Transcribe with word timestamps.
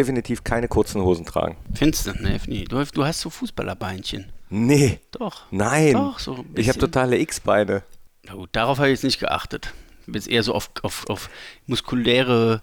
definitiv 0.00 0.42
keine 0.44 0.66
kurzen 0.66 1.02
Hosen 1.02 1.26
tragen. 1.26 1.56
Findest 1.74 2.06
du? 2.06 2.12
Nee. 2.46 2.64
Du, 2.64 2.82
du 2.82 3.04
hast 3.04 3.20
so 3.20 3.28
Fußballerbeinchen. 3.30 4.32
Nee. 4.48 4.98
Doch. 5.12 5.42
Nein. 5.50 5.92
Doch, 5.92 6.18
so 6.18 6.44
ich 6.54 6.68
habe 6.68 6.78
totale 6.78 7.18
X-Beine. 7.18 7.82
Na 8.26 8.34
gut, 8.34 8.48
darauf 8.52 8.78
habe 8.78 8.88
ich 8.88 8.94
jetzt 8.94 9.04
nicht 9.04 9.20
geachtet. 9.20 9.72
Ich 10.00 10.06
bin 10.06 10.14
jetzt 10.14 10.28
eher 10.28 10.42
so 10.42 10.54
auf, 10.54 10.70
auf, 10.82 11.08
auf 11.08 11.28
muskuläre 11.66 12.62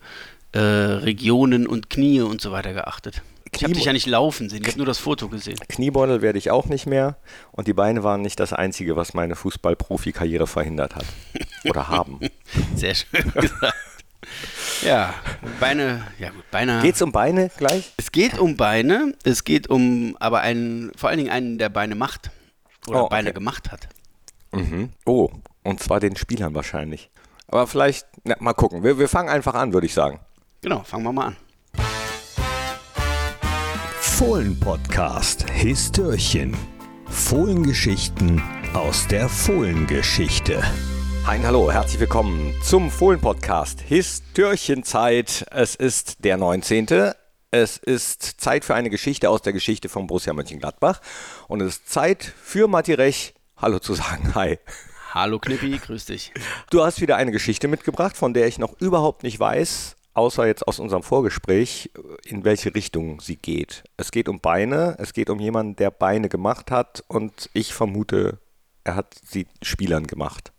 äh, 0.52 0.60
Regionen 0.60 1.68
und 1.68 1.90
Knie 1.90 2.22
und 2.22 2.42
so 2.42 2.52
weiter 2.52 2.74
geachtet. 2.74 3.22
Ich 3.54 3.64
habe 3.64 3.72
Knie- 3.72 3.76
dich 3.78 3.86
ja 3.86 3.94
nicht 3.94 4.08
laufen 4.08 4.50
sehen, 4.50 4.62
ich 4.64 4.68
habe 4.68 4.78
nur 4.78 4.86
das 4.86 4.98
Foto 4.98 5.30
gesehen. 5.30 5.58
Kniebeutel 5.70 6.22
werde 6.22 6.38
ich 6.40 6.52
auch 6.52 6.66
nicht 6.66 6.86
mehr. 6.88 7.16
Und 7.52 7.68
die 7.68 7.74
Beine 7.74 8.04
waren 8.04 8.22
nicht 8.22 8.40
das 8.40 8.52
Einzige, 8.52 8.96
was 8.96 9.14
meine 9.14 9.36
Fußball-Profi-Karriere 9.36 10.48
verhindert 10.48 10.96
hat. 10.96 11.06
Oder 11.70 11.88
haben. 11.88 12.20
Sehr 12.76 12.96
schön 12.96 13.32
gesagt. 13.34 13.74
Ja, 14.84 15.14
Beine, 15.60 16.08
ja 16.20 16.30
gut, 16.30 16.50
Beine. 16.52 16.82
Geht's 16.82 17.02
um 17.02 17.12
Beine 17.12 17.50
gleich? 17.58 17.94
Es 17.98 18.12
geht 18.12 18.38
um 18.38 18.58
Beine, 18.58 19.14
es 19.24 19.44
geht 19.44 19.68
um 19.70 20.16
aber 20.20 20.42
einen, 20.42 20.92
vor 20.96 21.10
allen 21.10 21.18
Dingen 21.20 21.32
einen, 21.32 21.58
der 21.58 21.70
Beine 21.70 21.96
macht. 21.96 22.32
Oder 22.88 23.00
Oh, 23.02 23.06
okay. 23.06 23.16
Beine 23.16 23.34
gemacht 23.34 23.72
hat. 23.72 23.88
Mhm. 24.52 24.90
Oh, 25.06 25.30
und 25.64 25.82
zwar 25.82 26.00
den 26.00 26.16
Spielern 26.16 26.56
wahrscheinlich. 26.56 27.10
Aber 27.48 27.68
vielleicht, 27.68 28.06
na, 28.24 28.36
mal 28.40 28.54
gucken. 28.54 28.84
Wir, 28.84 28.98
wir 29.00 29.08
fangen 29.10 29.30
einfach 29.30 29.56
an, 29.56 29.74
würde 29.74 29.88
ich 29.88 29.94
sagen. 29.94 30.20
Genau, 30.62 30.84
fangen 30.84 31.04
wir 31.04 31.12
mal 31.14 31.28
an. 31.28 31.38
Fohlen-Podcast 34.00 35.46
Histörchen. 35.52 36.56
Fohlengeschichten 37.08 38.42
aus 38.74 39.08
der 39.08 39.30
Fohlengeschichte. 39.30 40.64
Hein, 41.28 41.46
hallo, 41.46 41.70
herzlich 41.70 42.00
willkommen 42.00 42.54
zum 42.64 42.90
Fohlen-Podcast 42.90 43.82
Histörchenzeit. 43.82 45.46
Es 45.52 45.76
ist 45.76 46.24
der 46.24 46.38
19. 46.38 47.12
Es 47.52 47.76
ist 47.76 48.40
Zeit 48.40 48.64
für 48.64 48.76
eine 48.76 48.90
Geschichte 48.90 49.30
aus 49.30 49.42
der 49.42 49.52
Geschichte 49.52 49.90
von 49.90 50.08
Borussia 50.08 50.32
Mönchengladbach. 50.32 51.02
Und 51.50 51.60
es 51.60 51.80
ist 51.80 51.90
Zeit 51.90 52.24
für 52.24 52.70
Matti 52.70 52.94
Rech, 52.94 53.34
Hallo 53.58 53.80
zu 53.80 53.94
sagen. 53.94 54.36
Hi. 54.36 54.58
Hallo 55.14 55.38
Knippi, 55.38 55.78
grüß 55.78 56.06
dich. 56.06 56.32
Du 56.70 56.82
hast 56.82 57.02
wieder 57.02 57.18
eine 57.18 57.34
Geschichte 57.34 57.68
mitgebracht, 57.68 58.16
von 58.16 58.34
der 58.34 58.48
ich 58.48 58.58
noch 58.58 58.80
überhaupt 58.80 59.24
nicht 59.24 59.38
weiß, 59.38 59.98
außer 60.14 60.48
jetzt 60.48 60.66
aus 60.66 60.80
unserem 60.80 61.04
Vorgespräch, 61.04 61.92
in 62.24 62.46
welche 62.46 62.74
Richtung 62.74 63.20
sie 63.20 63.36
geht. 63.36 63.84
Es 63.98 64.12
geht 64.12 64.30
um 64.30 64.40
Beine, 64.40 64.96
es 64.98 65.12
geht 65.12 65.30
um 65.30 65.42
jemanden, 65.42 65.76
der 65.76 65.92
Beine 65.92 66.30
gemacht 66.30 66.72
hat 66.72 67.04
und 67.10 67.50
ich 67.52 67.74
vermute, 67.74 68.40
er 68.86 68.96
hat 68.96 69.14
sie 69.26 69.48
Spielern 69.62 70.08
gemacht. 70.08 70.54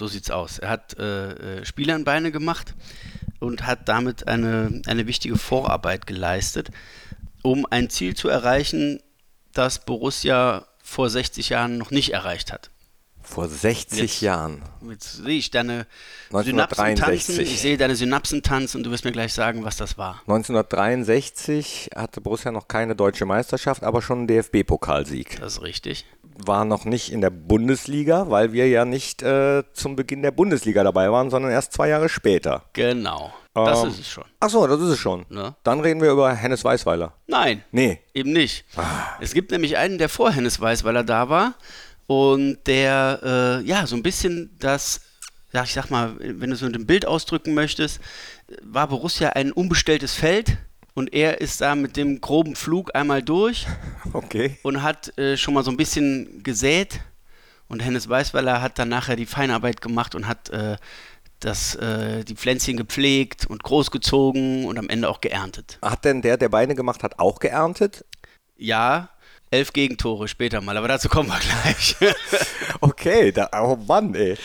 So 0.00 0.06
sieht's 0.06 0.30
aus. 0.30 0.58
Er 0.58 0.70
hat 0.70 0.98
äh, 0.98 1.58
äh, 1.58 1.64
Spielern 1.66 2.04
Beine 2.04 2.32
gemacht 2.32 2.74
und 3.38 3.66
hat 3.66 3.86
damit 3.86 4.28
eine, 4.28 4.80
eine 4.86 5.06
wichtige 5.06 5.36
Vorarbeit 5.36 6.06
geleistet, 6.06 6.70
um 7.42 7.66
ein 7.68 7.90
Ziel 7.90 8.16
zu 8.16 8.30
erreichen, 8.30 9.02
das 9.52 9.84
Borussia 9.84 10.66
vor 10.82 11.10
60 11.10 11.50
Jahren 11.50 11.76
noch 11.76 11.90
nicht 11.90 12.14
erreicht 12.14 12.50
hat. 12.50 12.70
Vor 13.20 13.46
60 13.46 13.98
Jetzt- 14.00 14.20
Jahren. 14.22 14.62
Jetzt 14.88 15.16
sehe 15.18 15.36
ich 15.36 15.50
deine 15.50 15.86
Synapsen 16.30 16.56
tanzen. 16.56 17.04
1963. 17.04 17.52
Ich 17.52 17.60
sehe 17.60 17.76
deine 17.76 17.94
Synapsen 17.94 18.42
tanzen 18.42 18.78
und 18.78 18.84
du 18.84 18.90
wirst 18.90 19.04
mir 19.04 19.12
gleich 19.12 19.34
sagen, 19.34 19.64
was 19.64 19.76
das 19.76 19.98
war. 19.98 20.22
1963 20.22 21.90
hatte 21.94 22.22
Borussia 22.22 22.50
noch 22.52 22.68
keine 22.68 22.96
deutsche 22.96 23.26
Meisterschaft, 23.26 23.82
aber 23.84 24.00
schon 24.00 24.20
einen 24.20 24.28
DFB-Pokalsieg. 24.28 25.38
Das 25.40 25.58
ist 25.58 25.62
richtig. 25.62 26.06
War 26.46 26.64
noch 26.64 26.84
nicht 26.84 27.12
in 27.12 27.20
der 27.20 27.30
Bundesliga, 27.30 28.30
weil 28.30 28.52
wir 28.52 28.68
ja 28.68 28.84
nicht 28.84 29.22
äh, 29.22 29.62
zum 29.72 29.96
Beginn 29.96 30.22
der 30.22 30.30
Bundesliga 30.30 30.82
dabei 30.84 31.10
waren, 31.10 31.30
sondern 31.30 31.50
erst 31.52 31.72
zwei 31.72 31.88
Jahre 31.88 32.08
später. 32.08 32.64
Genau. 32.72 33.32
Das 33.54 33.82
Ähm, 33.82 33.88
ist 33.88 33.98
es 34.00 34.08
schon. 34.08 34.24
Ach 34.38 34.48
so, 34.48 34.66
das 34.66 34.80
ist 34.80 34.88
es 34.90 34.98
schon. 34.98 35.26
Ne? 35.28 35.54
Dann 35.64 35.80
reden 35.80 36.00
wir 36.00 36.12
über 36.12 36.32
Hennes 36.32 36.64
Weißweiler. 36.64 37.12
Nein, 37.26 37.64
Nee. 37.72 37.98
eben 38.14 38.32
nicht. 38.32 38.64
Ah. 38.76 38.82
Es 39.20 39.34
gibt 39.34 39.50
nämlich 39.50 39.76
einen, 39.76 39.98
der 39.98 40.08
vor 40.08 40.30
Hennes 40.30 40.60
weiß, 40.60 40.84
weil 40.84 40.96
er 40.96 41.04
da 41.04 41.28
war 41.28 41.54
und 42.06 42.58
der, 42.66 43.60
äh, 43.62 43.66
ja, 43.66 43.86
so 43.86 43.96
ein 43.96 44.02
bisschen 44.04 44.56
das, 44.58 45.00
ja, 45.52 45.64
ich 45.64 45.72
sag 45.72 45.90
mal, 45.90 46.14
wenn 46.20 46.50
du 46.50 46.56
so 46.56 46.66
mit 46.66 46.74
dem 46.76 46.86
Bild 46.86 47.06
ausdrücken 47.06 47.54
möchtest, 47.54 48.00
war 48.62 48.86
Borussia 48.88 49.30
ein 49.30 49.50
unbestelltes 49.52 50.14
Feld 50.14 50.56
und 50.94 51.12
er 51.12 51.40
ist 51.40 51.60
da 51.60 51.74
mit 51.74 51.96
dem 51.96 52.20
groben 52.20 52.56
Flug 52.56 52.94
einmal 52.94 53.22
durch 53.22 53.66
Okay. 54.12 54.58
und 54.62 54.82
hat 54.82 55.16
äh, 55.18 55.36
schon 55.36 55.54
mal 55.54 55.64
so 55.64 55.70
ein 55.70 55.76
bisschen 55.76 56.42
gesät. 56.42 57.00
Und 57.68 57.80
Hennes 57.84 58.08
Weißweiler 58.08 58.60
hat 58.62 58.80
dann 58.80 58.88
nachher 58.88 59.14
die 59.14 59.26
Feinarbeit 59.26 59.80
gemacht 59.80 60.16
und 60.16 60.26
hat 60.26 60.50
äh, 60.50 60.76
das, 61.38 61.76
äh, 61.76 62.24
die 62.24 62.34
Pflänzchen 62.34 62.76
gepflegt 62.76 63.46
und 63.46 63.62
großgezogen 63.62 64.64
und 64.64 64.76
am 64.78 64.88
Ende 64.88 65.08
auch 65.08 65.20
geerntet. 65.20 65.78
Hat 65.80 66.04
denn 66.04 66.20
der, 66.20 66.36
der 66.36 66.48
Beine 66.48 66.74
gemacht 66.74 67.02
hat, 67.04 67.18
auch 67.20 67.38
geerntet? 67.38 68.04
Ja, 68.56 69.10
elf 69.50 69.72
Gegentore 69.72 70.26
später 70.28 70.60
mal, 70.60 70.76
aber 70.76 70.88
dazu 70.88 71.08
kommen 71.08 71.28
wir 71.28 71.38
gleich. 71.38 71.96
Okay, 72.82 73.30
da, 73.30 73.50
oh 73.60 73.76
Mann, 73.76 74.14
ey. 74.14 74.36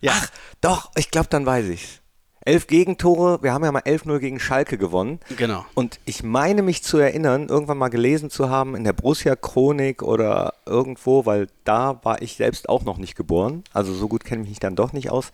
Ja. 0.00 0.12
Ach, 0.14 0.28
doch, 0.62 0.90
ich 0.96 1.10
glaube, 1.10 1.28
dann 1.28 1.44
weiß 1.44 1.66
ich's. 1.66 2.00
Elf 2.44 2.66
Gegentore, 2.66 3.42
wir 3.42 3.52
haben 3.52 3.64
ja 3.64 3.70
mal 3.70 3.82
11-0 3.82 4.18
gegen 4.18 4.40
Schalke 4.40 4.78
gewonnen. 4.78 5.20
genau. 5.36 5.64
Und 5.74 6.00
ich 6.04 6.22
meine 6.22 6.62
mich 6.62 6.82
zu 6.82 6.98
erinnern, 6.98 7.48
irgendwann 7.48 7.78
mal 7.78 7.88
gelesen 7.88 8.30
zu 8.30 8.50
haben 8.50 8.74
in 8.74 8.84
der 8.84 8.92
Borussia-Chronik 8.92 10.02
oder 10.02 10.54
irgendwo, 10.66 11.24
weil 11.24 11.48
da 11.64 12.00
war 12.02 12.20
ich 12.20 12.36
selbst 12.36 12.68
auch 12.68 12.82
noch 12.82 12.98
nicht 12.98 13.14
geboren, 13.14 13.62
also 13.72 13.94
so 13.94 14.08
gut 14.08 14.24
kenne 14.24 14.42
ich 14.42 14.48
mich 14.48 14.58
dann 14.58 14.74
doch 14.74 14.92
nicht 14.92 15.10
aus, 15.10 15.30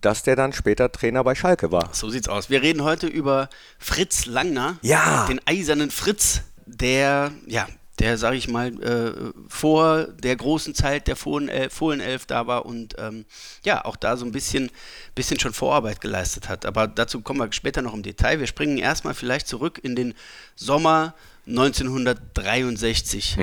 dass 0.00 0.22
der 0.22 0.36
dann 0.36 0.52
später 0.52 0.92
Trainer 0.92 1.24
bei 1.24 1.34
Schalke 1.34 1.72
war. 1.72 1.88
So 1.92 2.10
sieht's 2.10 2.28
aus. 2.28 2.50
Wir 2.50 2.62
reden 2.62 2.84
heute 2.84 3.06
über 3.06 3.48
Fritz 3.78 4.26
Langner. 4.26 4.78
Ja. 4.82 5.26
Den 5.26 5.40
eisernen 5.46 5.90
Fritz, 5.90 6.42
der, 6.66 7.32
ja, 7.46 7.66
der, 8.00 8.18
sag 8.18 8.34
ich 8.34 8.48
mal, 8.48 8.68
äh, 8.82 9.32
vor 9.48 10.04
der 10.04 10.36
großen 10.36 10.74
Zeit 10.74 11.06
der 11.06 11.16
Fohlenelf, 11.16 11.72
Fohlenelf 11.72 12.26
da 12.26 12.46
war 12.46 12.66
und 12.66 12.96
ähm, 12.98 13.24
ja, 13.64 13.84
auch 13.84 13.96
da 13.96 14.16
so 14.16 14.24
ein 14.24 14.32
bisschen, 14.32 14.70
bisschen 15.14 15.38
schon 15.38 15.52
Vorarbeit 15.52 16.00
geleistet 16.00 16.48
hat. 16.48 16.66
Aber 16.66 16.88
dazu 16.88 17.20
kommen 17.20 17.40
wir 17.40 17.52
später 17.52 17.82
noch 17.82 17.94
im 17.94 18.02
Detail. 18.02 18.40
Wir 18.40 18.46
springen 18.46 18.78
erstmal 18.78 19.14
vielleicht 19.14 19.46
zurück 19.46 19.78
in 19.82 19.94
den 19.94 20.14
Sommer 20.56 21.14
1963. 21.46 23.36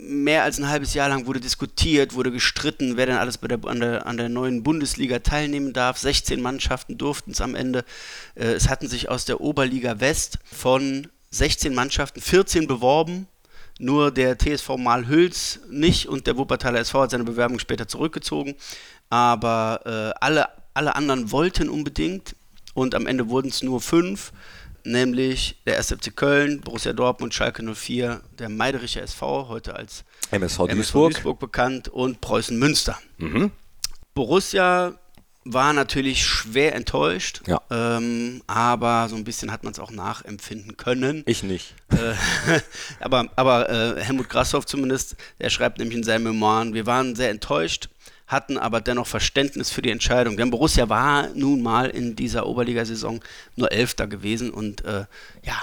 Mehr 0.00 0.44
als 0.44 0.58
ein 0.58 0.68
halbes 0.68 0.94
Jahr 0.94 1.08
lang 1.08 1.26
wurde 1.26 1.40
diskutiert, 1.40 2.14
wurde 2.14 2.30
gestritten, 2.30 2.96
wer 2.96 3.06
denn 3.06 3.16
alles 3.16 3.38
bei 3.38 3.48
der, 3.48 3.64
an, 3.64 3.80
der, 3.80 4.06
an 4.06 4.16
der 4.16 4.28
neuen 4.28 4.62
Bundesliga 4.62 5.18
teilnehmen 5.18 5.72
darf. 5.72 5.98
16 5.98 6.40
Mannschaften 6.40 6.96
durften 6.96 7.32
es 7.32 7.40
am 7.40 7.54
Ende. 7.54 7.84
Äh, 8.34 8.52
es 8.52 8.68
hatten 8.68 8.88
sich 8.88 9.08
aus 9.08 9.24
der 9.24 9.40
Oberliga 9.40 10.00
West 10.00 10.38
von 10.44 11.08
16 11.30 11.74
Mannschaften 11.74 12.20
14 12.20 12.66
beworben. 12.66 13.26
Nur 13.78 14.10
der 14.10 14.36
TSV 14.36 14.76
Malhüls 14.76 15.60
nicht 15.70 16.06
und 16.08 16.26
der 16.26 16.36
Wuppertaler 16.36 16.80
SV 16.80 17.02
hat 17.02 17.10
seine 17.12 17.24
Bewerbung 17.24 17.58
später 17.58 17.86
zurückgezogen. 17.86 18.56
Aber 19.08 19.80
äh, 19.84 20.18
alle, 20.20 20.48
alle 20.74 20.96
anderen 20.96 21.30
wollten 21.30 21.68
unbedingt 21.68 22.34
und 22.74 22.94
am 22.94 23.06
Ende 23.06 23.28
wurden 23.28 23.48
es 23.48 23.62
nur 23.62 23.80
fünf, 23.80 24.32
nämlich 24.84 25.56
der 25.66 25.78
1. 25.78 25.94
FC 25.94 26.14
Köln, 26.14 26.60
Borussia 26.60 26.92
Dortmund, 26.92 27.34
Schalke 27.34 27.62
04, 27.62 28.20
der 28.38 28.48
Meidericher 28.48 29.02
SV, 29.02 29.48
heute 29.48 29.76
als 29.76 30.04
MSV 30.30 30.60
MSV 30.60 30.74
Duisburg. 30.76 31.12
Duisburg 31.12 31.38
bekannt 31.38 31.88
und 31.88 32.20
Preußen 32.20 32.58
Münster. 32.58 32.98
Borussia 34.14 34.94
war 35.44 35.72
natürlich 35.72 36.24
schwer 36.26 36.74
enttäuscht, 36.74 37.40
Ja. 37.46 37.60
ähm, 37.70 38.42
aber 38.46 39.08
so 39.08 39.16
ein 39.16 39.24
bisschen 39.24 39.50
hat 39.50 39.64
man 39.64 39.72
es 39.72 39.78
auch 39.78 39.90
nachempfinden 39.90 40.76
können. 40.76 41.22
Ich 41.26 41.42
nicht. 41.42 41.74
Äh, 41.90 42.14
aber 43.00 43.28
aber 43.36 43.70
äh, 43.70 44.02
Helmut 44.02 44.28
Grasshoff 44.28 44.66
zumindest, 44.66 45.16
der 45.40 45.50
schreibt 45.50 45.78
nämlich 45.78 45.96
in 45.96 46.04
seinen 46.04 46.24
Memoiren, 46.24 46.74
wir 46.74 46.86
waren 46.86 47.14
sehr 47.16 47.30
enttäuscht, 47.30 47.88
hatten 48.26 48.58
aber 48.58 48.80
dennoch 48.82 49.06
Verständnis 49.06 49.70
für 49.70 49.80
die 49.80 49.90
Entscheidung. 49.90 50.36
Denn 50.36 50.50
Borussia 50.50 50.88
war 50.90 51.28
nun 51.34 51.62
mal 51.62 51.88
in 51.88 52.14
dieser 52.14 52.46
Oberligasaison 52.46 53.20
nur 53.56 53.72
Elfter 53.72 54.06
gewesen 54.06 54.50
und 54.50 54.84
äh, 54.84 55.06
ja, 55.44 55.56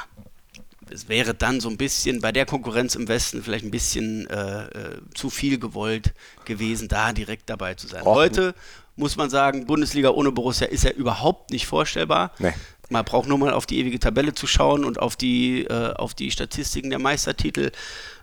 es 0.89 1.09
wäre 1.09 1.33
dann 1.33 1.59
so 1.59 1.69
ein 1.69 1.77
bisschen 1.77 2.21
bei 2.21 2.31
der 2.31 2.45
Konkurrenz 2.45 2.95
im 2.95 3.07
Westen 3.07 3.43
vielleicht 3.43 3.65
ein 3.65 3.71
bisschen 3.71 4.27
äh, 4.29 4.65
äh, 4.65 5.01
zu 5.13 5.29
viel 5.29 5.59
gewollt 5.59 6.13
gewesen, 6.45 6.87
da 6.87 7.11
direkt 7.11 7.49
dabei 7.49 7.73
zu 7.73 7.87
sein. 7.87 8.03
Heute 8.03 8.53
muss 8.95 9.17
man 9.17 9.29
sagen, 9.29 9.65
Bundesliga 9.65 10.09
ohne 10.09 10.31
Borussia 10.31 10.67
ist 10.67 10.83
ja 10.83 10.91
überhaupt 10.91 11.51
nicht 11.51 11.65
vorstellbar. 11.67 12.31
Nee. 12.39 12.53
Man 12.89 13.03
braucht 13.03 13.27
nur 13.27 13.37
mal 13.37 13.51
auf 13.53 13.65
die 13.65 13.79
ewige 13.79 13.99
Tabelle 13.99 14.33
zu 14.35 14.45
schauen 14.47 14.85
und 14.85 14.99
auf 14.99 15.15
die, 15.15 15.63
äh, 15.65 15.93
auf 15.95 16.13
die 16.13 16.29
Statistiken 16.31 16.89
der 16.91 16.99
Meistertitel 16.99 17.71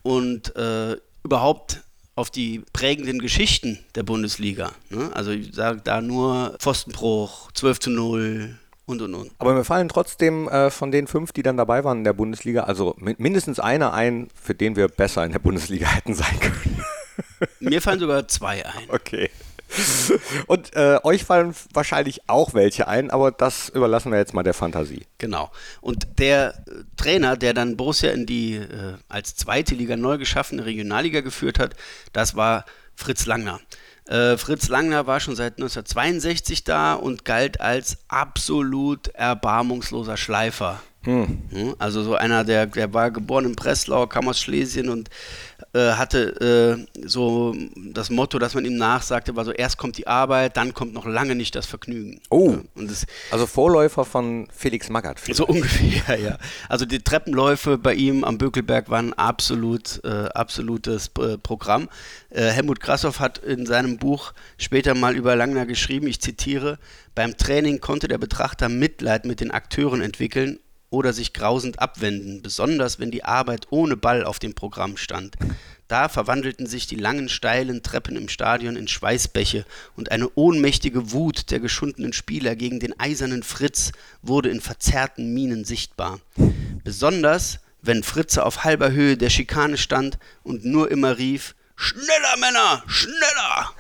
und 0.03 0.55
äh, 0.57 0.97
überhaupt 1.25 1.83
auf 2.15 2.31
die 2.31 2.63
prägenden 2.73 3.19
Geschichten 3.21 3.79
der 3.95 4.03
Bundesliga. 4.05 4.73
Ne? 4.91 5.11
Also 5.15 5.31
ich 5.33 5.55
sage 5.55 5.81
da 5.83 6.01
nur 6.01 6.57
Pfostenbruch, 6.61 7.51
12 7.53 7.81
zu 7.81 7.91
0 7.91 8.59
und 8.87 9.03
und 9.03 9.15
und. 9.15 9.31
Aber 9.39 9.55
mir 9.55 9.65
fallen 9.65 9.89
trotzdem 9.89 10.49
äh, 10.49 10.71
von 10.71 10.93
den 10.93 11.07
fünf, 11.07 11.33
die 11.33 11.43
dann 11.43 11.57
dabei 11.57 11.83
waren 11.85 11.99
in 11.99 12.05
der 12.05 12.13
Bundesliga, 12.13 12.65
also 12.65 12.95
mi- 12.99 13.15
mindestens 13.19 13.59
einer 13.59 13.93
ein, 13.95 14.29
für 14.41 14.55
den 14.55 14.77
wir 14.77 14.89
besser 14.89 15.25
in 15.25 15.33
der 15.33 15.39
Bundesliga 15.39 15.89
hätten 15.89 16.15
sein 16.15 16.39
können. 16.41 16.85
Mir 17.61 17.81
fallen 17.83 17.99
sogar 18.01 18.29
zwei 18.29 18.65
ein. 18.65 18.73
Okay. 18.91 19.31
Und 20.47 20.75
äh, 20.75 20.99
euch 21.03 21.25
fallen 21.25 21.55
wahrscheinlich 21.73 22.29
auch 22.29 22.55
welche 22.55 22.89
ein, 22.89 23.11
aber 23.11 23.31
das 23.31 23.69
überlassen 23.69 24.13
wir 24.13 24.19
jetzt 24.19 24.35
mal 24.35 24.43
der 24.43 24.55
Fantasie. 24.55 25.07
Genau. 25.19 25.51
Und 25.81 26.19
der 26.19 26.55
äh, 26.67 26.85
Trainer, 26.97 27.37
der 27.37 27.55
dann 27.55 27.77
Borussia 27.77 28.11
in 28.11 28.27
die 28.27 28.57
äh, 28.57 28.95
als 29.09 29.35
zweite 29.37 29.75
Liga 29.75 29.97
neu 29.97 30.19
geschaffene 30.19 30.65
Regionalliga 30.65 31.21
geführt 31.21 31.59
hat, 31.59 31.75
das 32.13 32.37
war 32.37 32.65
Fritz 32.95 33.27
Langner. 33.27 33.61
Äh, 34.07 34.37
Fritz 34.37 34.69
Langner 34.69 35.07
war 35.07 35.21
schon 35.21 35.37
seit 35.37 35.55
1962 35.55 36.65
da 36.65 36.95
und 36.95 37.25
galt 37.25 37.61
als 37.61 37.99
absolut 38.09 39.09
erbarmungsloser 39.09 40.17
Schleifer. 40.17 40.83
Hm. 41.05 41.75
Also 41.79 42.03
so 42.03 42.15
einer, 42.15 42.45
der, 42.45 42.67
der 42.67 42.95
war 42.95 43.11
geboren 43.11 43.47
in 43.47 43.57
Breslau, 43.57 44.07
kam 44.07 44.29
aus 44.29 44.41
Schlesien 44.41 44.89
und 44.89 45.11
äh, 45.75 45.93
hatte 45.93 46.87
äh, 47.03 47.07
so 47.07 47.55
das 47.77 48.11
Motto, 48.11 48.39
das 48.39 48.55
man 48.55 48.65
ihm 48.65 48.77
nachsagte, 48.77 49.37
war 49.37 49.45
so, 49.45 49.53
erst 49.53 49.79
kommt 49.79 49.97
die 49.97 50.07
Arbeit, 50.07 50.57
dann 50.57 50.75
kommt 50.75 50.93
noch 50.93 51.07
lange 51.07 51.35
nicht 51.35 51.55
das 51.55 51.67
Vergnügen. 51.67 52.21
Oh, 52.31 52.57
das, 52.75 53.07
also 53.31 53.47
Vorläufer 53.47 54.05
von 54.05 54.49
Felix 54.55 54.91
Magath. 54.91 55.19
Vielleicht. 55.19 55.39
So 55.39 55.47
ungefähr, 55.47 56.17
ja. 56.21 56.39
Also 56.69 56.85
die 56.85 56.99
Treppenläufe 56.99 57.79
bei 57.79 57.95
ihm 57.95 58.25
am 58.25 58.39
Bökelberg 58.39 58.91
waren 58.91 59.15
absolut, 59.15 60.01
äh, 60.05 60.29
absolutes 60.35 61.11
äh, 61.19 61.39
Programm. 61.39 61.89
Äh, 62.31 62.51
Helmut 62.51 62.81
Krassoff 62.81 63.21
hat 63.21 63.39
in 63.39 63.65
seinem 63.67 63.97
Buch 63.97 64.33
später 64.59 64.95
mal 64.95 65.17
über 65.17 65.37
Langner 65.37 65.67
geschrieben, 65.67 66.07
ich 66.07 66.21
zitiere, 66.21 66.79
beim 67.15 67.37
Training 67.37 67.81
konnte 67.81 68.09
der 68.09 68.19
Betrachter 68.19 68.69
Mitleid 68.69 69.25
mit 69.25 69.41
den 69.41 69.51
Akteuren 69.51 70.01
entwickeln 70.01 70.59
oder 70.93 71.12
sich 71.12 71.33
grausend 71.33 71.81
abwenden, 71.81 72.43
besonders 72.43 72.99
wenn 72.99 73.11
die 73.11 73.25
Arbeit 73.25 73.67
ohne 73.71 73.97
Ball 73.97 74.25
auf 74.25 74.39
dem 74.39 74.55
Programm 74.55 74.99
stand. 74.99 75.37
Da 75.89 76.09
verwandelten 76.09 76.67
sich 76.67 76.87
die 76.87 76.97
langen, 76.97 77.29
steilen 77.29 77.83
Treppen 77.83 78.15
im 78.15 78.29
Stadion 78.29 78.77
in 78.77 78.89
Schweißbäche 78.89 79.65
und 79.97 80.11
eine 80.11 80.29
ohnmächtige 80.35 81.12
Wut 81.12 81.50
der 81.50 81.61
geschundenen 81.61 82.12
Spieler 82.12 82.56
gegen 82.56 82.79
den 82.79 82.99
eisernen 83.00 83.43
Fritz 83.43 83.93
wurde 84.21 84.50
in 84.50 84.61
verzerrten 84.61 85.33
Mienen 85.33 85.65
sichtbar. 85.65 86.21
Besonders, 86.85 87.61
wenn 87.81 88.03
Fritze 88.03 88.45
auf 88.45 88.65
halber 88.65 88.93
Höhe 88.93 89.17
der 89.17 89.31
Schikane 89.31 89.79
stand 89.79 90.19
und 90.43 90.65
nur 90.65 90.91
immer 90.91 91.17
rief: 91.19 91.55
Schneller, 91.75 92.37
Männer, 92.38 92.85
schneller! 92.87 93.75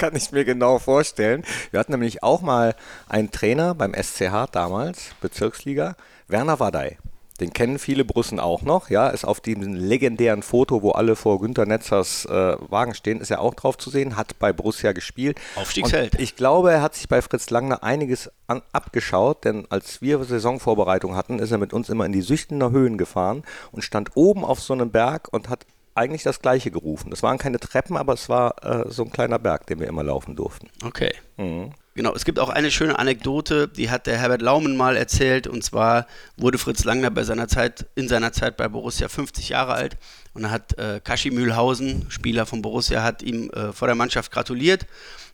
Kann 0.00 0.16
ich 0.16 0.32
mir 0.32 0.46
genau 0.46 0.78
vorstellen. 0.78 1.44
Wir 1.70 1.78
hatten 1.78 1.92
nämlich 1.92 2.22
auch 2.22 2.40
mal 2.40 2.74
einen 3.06 3.30
Trainer 3.30 3.74
beim 3.74 3.92
SCH 3.92 4.46
damals, 4.50 5.10
Bezirksliga, 5.20 5.94
Werner 6.26 6.58
Wadey. 6.58 6.96
Den 7.38 7.52
kennen 7.52 7.78
viele 7.78 8.04
Brussen 8.06 8.40
auch 8.40 8.62
noch, 8.62 8.90
ja, 8.90 9.08
ist 9.08 9.24
auf 9.24 9.40
diesem 9.40 9.74
legendären 9.74 10.42
Foto, 10.42 10.82
wo 10.82 10.92
alle 10.92 11.16
vor 11.16 11.40
Günter 11.40 11.66
Netzers 11.66 12.24
äh, 12.26 12.56
Wagen 12.70 12.94
stehen, 12.94 13.20
ist 13.20 13.30
er 13.30 13.40
auch 13.40 13.54
drauf 13.54 13.76
zu 13.76 13.88
sehen, 13.90 14.16
hat 14.16 14.38
bei 14.38 14.52
Borussia 14.52 14.92
gespielt. 14.92 15.38
Aufstiegsheld. 15.56 16.14
Und 16.14 16.20
ich 16.20 16.36
glaube, 16.36 16.72
er 16.72 16.82
hat 16.82 16.94
sich 16.94 17.08
bei 17.08 17.20
Fritz 17.20 17.50
Langner 17.50 17.82
einiges 17.82 18.30
an, 18.46 18.62
abgeschaut, 18.72 19.44
denn 19.44 19.66
als 19.70 20.00
wir 20.00 20.22
Saisonvorbereitung 20.24 21.14
hatten, 21.14 21.38
ist 21.38 21.50
er 21.50 21.58
mit 21.58 21.72
uns 21.74 21.88
immer 21.90 22.06
in 22.06 22.12
die 22.12 22.22
Süchtener 22.22 22.70
Höhen 22.70 22.98
gefahren 22.98 23.42
und 23.70 23.82
stand 23.82 24.10
oben 24.14 24.44
auf 24.44 24.60
so 24.60 24.72
einem 24.72 24.90
Berg 24.90 25.28
und 25.30 25.48
hat 25.48 25.66
eigentlich 26.00 26.22
das 26.22 26.40
Gleiche 26.40 26.70
gerufen. 26.70 27.10
Das 27.10 27.22
waren 27.22 27.38
keine 27.38 27.60
Treppen, 27.60 27.96
aber 27.96 28.14
es 28.14 28.28
war 28.28 28.64
äh, 28.64 28.90
so 28.90 29.04
ein 29.04 29.10
kleiner 29.10 29.38
Berg, 29.38 29.66
den 29.66 29.78
wir 29.78 29.86
immer 29.86 30.02
laufen 30.02 30.34
durften. 30.34 30.68
Okay. 30.84 31.12
Mhm. 31.36 31.72
Genau, 31.94 32.14
es 32.14 32.24
gibt 32.24 32.38
auch 32.38 32.48
eine 32.48 32.70
schöne 32.70 32.98
Anekdote, 32.98 33.68
die 33.68 33.90
hat 33.90 34.06
der 34.06 34.16
Herbert 34.16 34.40
Laumen 34.40 34.76
mal 34.76 34.96
erzählt. 34.96 35.46
Und 35.46 35.62
zwar 35.62 36.06
wurde 36.36 36.56
Fritz 36.56 36.84
Langner 36.84 37.10
bei 37.10 37.24
seiner 37.24 37.48
Zeit, 37.48 37.86
in 37.94 38.08
seiner 38.08 38.32
Zeit 38.32 38.56
bei 38.56 38.68
Borussia 38.68 39.08
50 39.08 39.50
Jahre 39.50 39.74
alt. 39.74 39.98
Und 40.32 40.44
da 40.44 40.50
hat 40.50 40.78
äh, 40.78 41.00
Kashi 41.02 41.30
Mühlhausen, 41.30 42.06
Spieler 42.08 42.46
von 42.46 42.62
Borussia, 42.62 43.02
hat 43.02 43.22
ihm 43.22 43.50
äh, 43.50 43.72
vor 43.72 43.86
der 43.88 43.96
Mannschaft 43.96 44.32
gratuliert. 44.32 44.86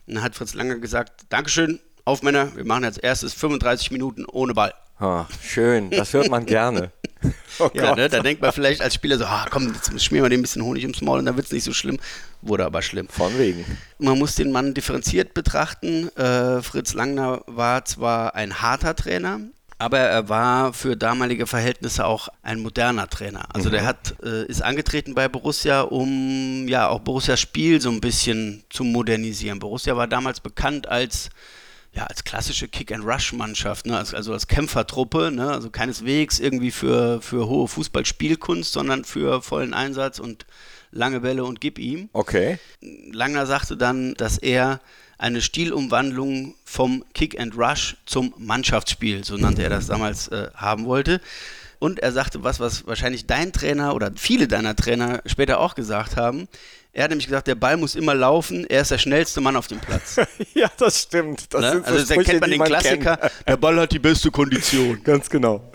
Und 0.07 0.15
dann 0.15 0.23
hat 0.23 0.35
Fritz 0.35 0.55
Langner 0.55 0.75
gesagt, 0.75 1.27
Dankeschön, 1.29 1.79
auf 2.05 2.23
Männer, 2.23 2.55
wir 2.55 2.65
machen 2.65 2.85
als 2.85 2.97
erstes 2.97 3.33
35 3.33 3.91
Minuten 3.91 4.25
ohne 4.25 4.53
Ball. 4.53 4.73
Ah, 4.99 5.25
schön, 5.43 5.91
das 5.91 6.13
hört 6.13 6.29
man 6.29 6.45
gerne. 6.45 6.91
Oh 7.59 7.71
ja, 7.73 7.95
ne, 7.95 8.07
da 8.07 8.19
denkt 8.19 8.39
man 8.41 8.51
vielleicht 8.51 8.81
als 8.81 8.93
Spieler 8.93 9.17
so, 9.17 9.25
ah, 9.25 9.47
komm, 9.49 9.73
jetzt 9.73 10.03
schmieren 10.03 10.25
wir 10.25 10.29
dem 10.29 10.41
ein 10.41 10.43
bisschen 10.43 10.61
Honig 10.61 10.83
ums 10.83 11.01
Maul 11.01 11.17
und 11.17 11.25
dann 11.25 11.35
wird 11.37 11.47
es 11.47 11.51
nicht 11.51 11.63
so 11.63 11.73
schlimm. 11.73 11.97
Wurde 12.43 12.65
aber 12.65 12.83
schlimm. 12.83 13.07
Von 13.07 13.35
wegen. 13.39 13.65
Man 13.97 14.19
muss 14.19 14.35
den 14.35 14.51
Mann 14.51 14.75
differenziert 14.75 15.33
betrachten. 15.33 16.15
Äh, 16.15 16.61
Fritz 16.61 16.93
Langner 16.93 17.41
war 17.47 17.83
zwar 17.85 18.35
ein 18.35 18.61
harter 18.61 18.95
Trainer, 18.95 19.39
aber 19.79 19.99
er 19.99 20.29
war 20.29 20.73
für 20.73 20.95
damalige 20.95 21.47
Verhältnisse 21.47 22.05
auch 22.05 22.29
ein 22.43 22.59
moderner 22.59 23.07
Trainer. 23.09 23.45
Also 23.53 23.69
mhm. 23.69 23.73
der 23.73 23.85
hat, 23.85 24.15
äh, 24.23 24.45
ist 24.45 24.61
angetreten 24.61 25.13
bei 25.13 25.27
Borussia, 25.27 25.81
um 25.81 26.67
ja 26.67 26.87
auch 26.87 26.99
Borussias 26.99 27.39
Spiel 27.39 27.81
so 27.81 27.89
ein 27.89 28.01
bisschen 28.01 28.63
zu 28.69 28.83
modernisieren. 28.83 29.59
Borussia 29.59 29.95
war 29.97 30.07
damals 30.07 30.39
bekannt 30.39 30.87
als 30.87 31.29
ja, 31.93 32.05
als 32.05 32.23
klassische 32.23 32.67
Kick-and-Rush-Mannschaft, 32.67 33.85
ne? 33.85 33.97
also, 33.97 34.15
also 34.15 34.33
als 34.33 34.47
Kämpfertruppe, 34.47 35.31
ne? 35.31 35.51
also 35.51 35.69
keineswegs 35.69 36.39
irgendwie 36.39 36.71
für, 36.71 37.21
für 37.21 37.47
hohe 37.47 37.67
Fußballspielkunst, 37.67 38.71
sondern 38.71 39.03
für 39.03 39.41
vollen 39.41 39.73
Einsatz 39.73 40.19
und 40.19 40.45
lange 40.91 41.21
Bälle 41.21 41.43
und 41.43 41.59
gib 41.61 41.79
ihm. 41.79 42.09
Okay. 42.13 42.59
Langner 42.81 43.45
sagte 43.45 43.77
dann, 43.77 44.13
dass 44.15 44.37
er 44.37 44.79
eine 45.17 45.41
Stilumwandlung 45.41 46.55
vom 46.63 47.03
Kick-and-Rush 47.13 47.97
zum 48.05 48.33
Mannschaftsspiel, 48.37 49.23
so 49.23 49.35
nannte 49.37 49.63
er 49.63 49.69
das 49.69 49.87
damals, 49.87 50.27
äh, 50.27 50.49
haben 50.53 50.85
wollte. 50.85 51.21
Und 51.79 51.99
er 51.99 52.11
sagte 52.11 52.43
was, 52.43 52.59
was 52.59 52.87
wahrscheinlich 52.87 53.27
dein 53.27 53.53
Trainer 53.53 53.95
oder 53.95 54.11
viele 54.15 54.47
deiner 54.47 54.75
Trainer 54.75 55.21
später 55.25 55.59
auch 55.59 55.75
gesagt 55.75 56.15
haben. 56.15 56.47
Er 56.97 57.03
hat 57.03 57.11
nämlich 57.11 57.27
gesagt, 57.27 57.45
der 57.45 57.53
Ball 57.53 57.77
muss 57.77 57.93
immer 57.93 58.15
laufen, 58.15 58.65
er 58.65 58.81
ist 58.81 58.89
der 58.89 58.97
schnellste 58.97 59.39
Mann 59.39 59.55
auf 59.55 59.67
dem 59.67 59.79
Platz. 59.79 60.15
ja, 60.55 60.67
das 60.79 61.03
stimmt. 61.03 61.53
Das 61.53 61.61
ne? 61.61 61.83
so 61.85 61.93
also 61.93 62.05
Sprüche, 62.05 62.15
da 62.15 62.23
kennt 62.23 62.41
man 62.41 62.49
den 62.49 62.57
man 62.57 62.67
Klassiker, 62.69 63.17
kennt. 63.17 63.33
der 63.47 63.57
Ball 63.57 63.79
hat 63.79 63.91
die 63.91 63.99
beste 63.99 64.31
Kondition. 64.31 65.03
Ganz 65.03 65.29
genau. 65.29 65.71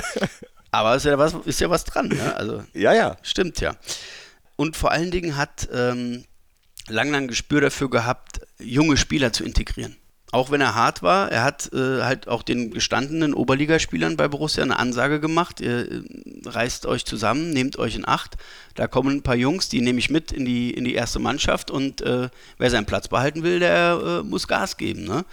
Aber 0.70 0.96
ist 0.96 1.06
ja 1.06 1.16
was, 1.16 1.34
ist 1.46 1.58
ja 1.58 1.70
was 1.70 1.84
dran. 1.84 2.08
Ne? 2.08 2.36
Also, 2.36 2.62
ja, 2.74 2.92
ja. 2.92 3.16
Stimmt 3.22 3.62
ja. 3.62 3.76
Und 4.56 4.76
vor 4.76 4.90
allen 4.90 5.10
Dingen 5.10 5.38
hat 5.38 5.70
ähm, 5.72 6.26
ein 6.86 7.28
Gespür 7.28 7.62
dafür 7.62 7.88
gehabt, 7.88 8.42
junge 8.58 8.98
Spieler 8.98 9.32
zu 9.32 9.44
integrieren 9.44 9.96
auch 10.32 10.50
wenn 10.50 10.62
er 10.62 10.74
hart 10.74 11.02
war, 11.02 11.30
er 11.30 11.44
hat 11.44 11.70
äh, 11.74 12.02
halt 12.02 12.26
auch 12.26 12.42
den 12.42 12.70
gestandenen 12.70 13.34
Oberligaspielern 13.34 14.16
bei 14.16 14.28
Borussia 14.28 14.64
eine 14.64 14.78
Ansage 14.78 15.20
gemacht, 15.20 15.60
ihr 15.60 15.92
äh, 15.92 16.02
reißt 16.46 16.86
euch 16.86 17.04
zusammen, 17.04 17.50
nehmt 17.50 17.78
euch 17.78 17.96
in 17.96 18.08
Acht, 18.08 18.38
da 18.74 18.86
kommen 18.86 19.16
ein 19.16 19.22
paar 19.22 19.36
Jungs, 19.36 19.68
die 19.68 19.82
nehme 19.82 19.98
ich 19.98 20.08
mit 20.08 20.32
in 20.32 20.46
die, 20.46 20.70
in 20.70 20.84
die 20.84 20.94
erste 20.94 21.18
Mannschaft 21.18 21.70
und 21.70 22.00
äh, 22.00 22.30
wer 22.56 22.70
seinen 22.70 22.86
Platz 22.86 23.08
behalten 23.08 23.42
will, 23.42 23.60
der 23.60 24.22
äh, 24.22 24.26
muss 24.26 24.48
Gas 24.48 24.78
geben. 24.78 25.04
Ne? 25.04 25.26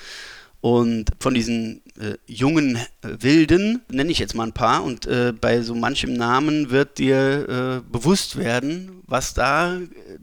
Und 0.60 1.12
von 1.22 1.34
diesen 1.34 1.82
äh, 1.98 2.16
jungen 2.28 2.76
äh, 2.76 2.82
Wilden 3.02 3.82
nenne 3.90 4.12
ich 4.12 4.20
jetzt 4.20 4.36
mal 4.36 4.48
ein 4.48 4.54
paar 4.54 4.84
und 4.84 5.08
bei 5.40 5.62
so 5.62 5.76
manchem 5.76 6.12
Namen 6.12 6.72
wird 6.72 6.98
dir 6.98 7.82
bewusst 7.90 8.36
werden, 8.36 9.02
was 9.08 9.34
da 9.34 9.78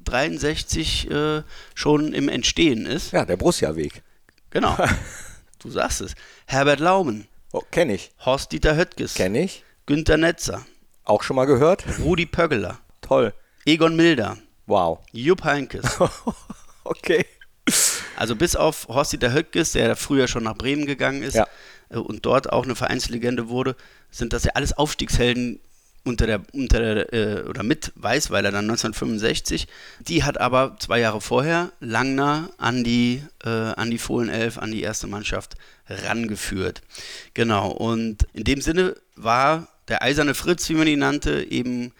63 0.05 1.09
schon 1.75 2.13
im 2.13 2.29
Entstehen 2.29 2.85
ist. 2.85 3.13
Ja, 3.13 3.25
der 3.25 3.39
Borussia-Weg. 3.39 4.03
Genau. 4.57 4.75
du 5.59 5.71
sagst 5.71 6.01
es. 6.01 6.15
Herbert 6.47 6.81
Laumen. 6.81 7.29
Oh, 7.53 7.61
kenn 7.71 7.91
ich. 7.91 8.11
Horst-Dieter 8.25 8.75
Höttges. 8.75 9.13
Kenn 9.13 9.35
ich. 9.35 9.63
Günter 9.85 10.17
Netzer. 10.17 10.65
Auch 11.05 11.23
schon 11.23 11.37
mal 11.37 11.45
gehört. 11.45 11.85
Rudi 12.01 12.25
Pöggeler. 12.25 12.79
Toll. 13.03 13.35
Egon 13.67 13.97
Milder. 13.97 14.39
Wow. 14.65 15.01
Jupp 15.13 15.45
Heinkes. 15.45 15.99
okay. 16.85 17.27
Also 18.17 18.35
bis 18.35 18.57
auf 18.57 18.89
Horst-Dieter 18.89 19.35
Höttges, 19.35 19.73
der 19.73 19.95
früher 19.95 20.27
schon 20.27 20.45
nach 20.45 20.57
Bremen 20.57 20.87
gegangen 20.87 21.23
ist 21.23 21.35
ja. 21.35 21.47
Äh, 21.91 21.99
und 21.99 22.25
dort 22.25 22.51
auch 22.51 22.65
eine 22.65 22.77
Vereinslegende 22.77 23.51
wurde, 23.51 23.77
sind 24.11 24.33
das 24.33 24.45
ja 24.45 24.53
alles 24.55 24.73
Aufstiegshelden 24.73 25.61
unter 26.07 26.27
der, 26.27 26.41
unter 26.53 26.81
der 26.81 27.13
äh, 27.13 27.43
oder 27.43 27.63
mit 27.63 27.93
Weißweiler 27.97 28.51
dann 28.51 28.65
1965. 28.65 29.67
Die 30.01 30.25
hat 30.25 30.41
aber 30.41 30.77
zwei 30.79 31.01
Jahre 31.01 31.21
vorher 31.21 31.73
Langner 31.81 32.51
an 32.59 32.85
die, 32.85 33.23
äh, 33.45 33.49
an 33.49 33.91
die 33.91 33.99
Fohlen 33.99 34.29
11, 34.29 34.59
an 34.59 34.71
die 34.71 34.83
erste 34.83 35.07
Mannschaft 35.07 35.57
rangeführt. 35.89 36.83
Genau, 37.35 37.71
und 37.71 38.27
in 38.33 38.45
dem 38.45 38.61
Sinne 38.61 38.97
war 39.17 39.69
der 39.89 40.03
eiserne 40.03 40.35
Fritz, 40.35 40.69
wie 40.69 40.75
man 40.75 40.87
ihn 40.87 41.01
nannte, 41.01 41.45
eben 41.51 41.93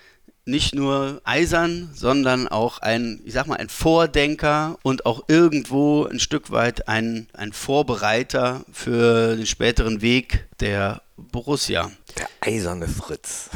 nicht 0.45 0.77
nur 0.77 1.21
eisern, 1.25 1.91
sondern 1.93 2.47
auch 2.47 2.79
ein, 2.79 3.21
ich 3.25 3.33
sag 3.33 3.49
mal, 3.49 3.57
ein 3.57 3.69
Vordenker 3.69 4.79
und 4.83 5.05
auch 5.05 5.25
irgendwo 5.27 6.05
ein 6.05 6.21
Stück 6.21 6.53
weit 6.53 6.87
ein, 6.87 7.27
ein 7.33 7.53
Vorbereiter 7.53 8.65
für 8.73 9.35
den 9.35 9.47
späteren 9.47 10.03
Weg 10.03 10.47
der 10.61 11.03
Borussia. 11.17 11.91
Der 12.19 12.29
eiserne 12.41 12.89
Fritz. 12.89 13.51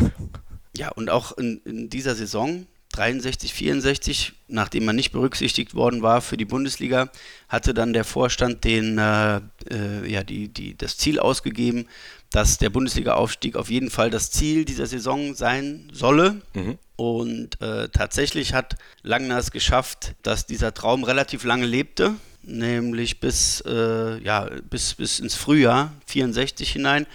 Ja, 0.76 0.90
und 0.90 1.10
auch 1.10 1.36
in, 1.36 1.60
in 1.64 1.90
dieser 1.90 2.14
Saison 2.14 2.66
63, 2.92 3.54
64, 3.54 4.32
nachdem 4.48 4.84
man 4.84 4.96
nicht 4.96 5.12
berücksichtigt 5.12 5.74
worden 5.74 6.02
war 6.02 6.20
für 6.20 6.36
die 6.36 6.44
Bundesliga, 6.44 7.10
hatte 7.48 7.72
dann 7.72 7.92
der 7.92 8.04
Vorstand 8.04 8.64
den, 8.64 8.98
äh, 8.98 9.40
äh, 9.70 10.10
ja, 10.10 10.24
die, 10.24 10.48
die, 10.48 10.76
das 10.76 10.96
Ziel 10.96 11.20
ausgegeben, 11.20 11.86
dass 12.30 12.58
der 12.58 12.70
Bundesliga-Aufstieg 12.70 13.56
auf 13.56 13.70
jeden 13.70 13.90
Fall 13.90 14.10
das 14.10 14.30
Ziel 14.30 14.64
dieser 14.64 14.86
Saison 14.86 15.34
sein 15.34 15.88
solle. 15.92 16.42
Mhm. 16.54 16.78
Und 16.96 17.60
äh, 17.60 17.88
tatsächlich 17.88 18.54
hat 18.54 18.76
Langner 19.02 19.38
es 19.38 19.52
geschafft, 19.52 20.14
dass 20.22 20.46
dieser 20.46 20.74
Traum 20.74 21.04
relativ 21.04 21.44
lange 21.44 21.66
lebte, 21.66 22.14
nämlich 22.42 23.20
bis, 23.20 23.62
äh, 23.66 24.22
ja, 24.22 24.48
bis, 24.68 24.94
bis 24.94 25.20
ins 25.20 25.34
Frühjahr 25.34 25.92
64 26.06 26.70
hinein. 26.72 27.06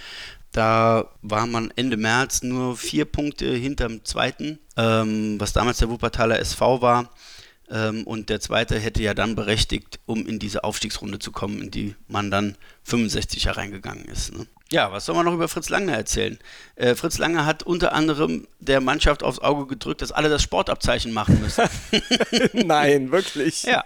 Da 0.56 1.10
war 1.20 1.46
man 1.46 1.70
Ende 1.76 1.98
März 1.98 2.42
nur 2.42 2.78
vier 2.78 3.04
Punkte 3.04 3.52
hinterm 3.54 4.06
zweiten, 4.06 4.58
ähm, 4.78 5.38
was 5.38 5.52
damals 5.52 5.76
der 5.76 5.90
Wuppertaler 5.90 6.40
SV 6.40 6.80
war. 6.80 7.10
Ähm, 7.68 8.04
und 8.04 8.30
der 8.30 8.40
zweite 8.40 8.78
hätte 8.78 9.02
ja 9.02 9.12
dann 9.12 9.34
berechtigt, 9.34 10.00
um 10.06 10.26
in 10.26 10.38
diese 10.38 10.64
Aufstiegsrunde 10.64 11.18
zu 11.18 11.30
kommen, 11.30 11.60
in 11.60 11.70
die 11.70 11.94
man 12.08 12.30
dann 12.30 12.56
65 12.84 13.44
hereingegangen 13.44 14.06
ist. 14.06 14.32
Ne? 14.32 14.46
Ja, 14.72 14.90
was 14.90 15.06
soll 15.06 15.14
man 15.14 15.24
noch 15.24 15.34
über 15.34 15.46
Fritz 15.46 15.68
Langner 15.68 15.92
erzählen? 15.92 16.38
Äh, 16.74 16.96
Fritz 16.96 17.18
Langner 17.18 17.46
hat 17.46 17.62
unter 17.62 17.92
anderem 17.92 18.48
der 18.58 18.80
Mannschaft 18.80 19.22
aufs 19.22 19.38
Auge 19.38 19.66
gedrückt, 19.66 20.02
dass 20.02 20.10
alle 20.10 20.28
das 20.28 20.42
Sportabzeichen 20.42 21.12
machen 21.12 21.40
müssen. 21.40 21.68
Nein, 22.52 23.12
wirklich. 23.12 23.62
Ja. 23.62 23.84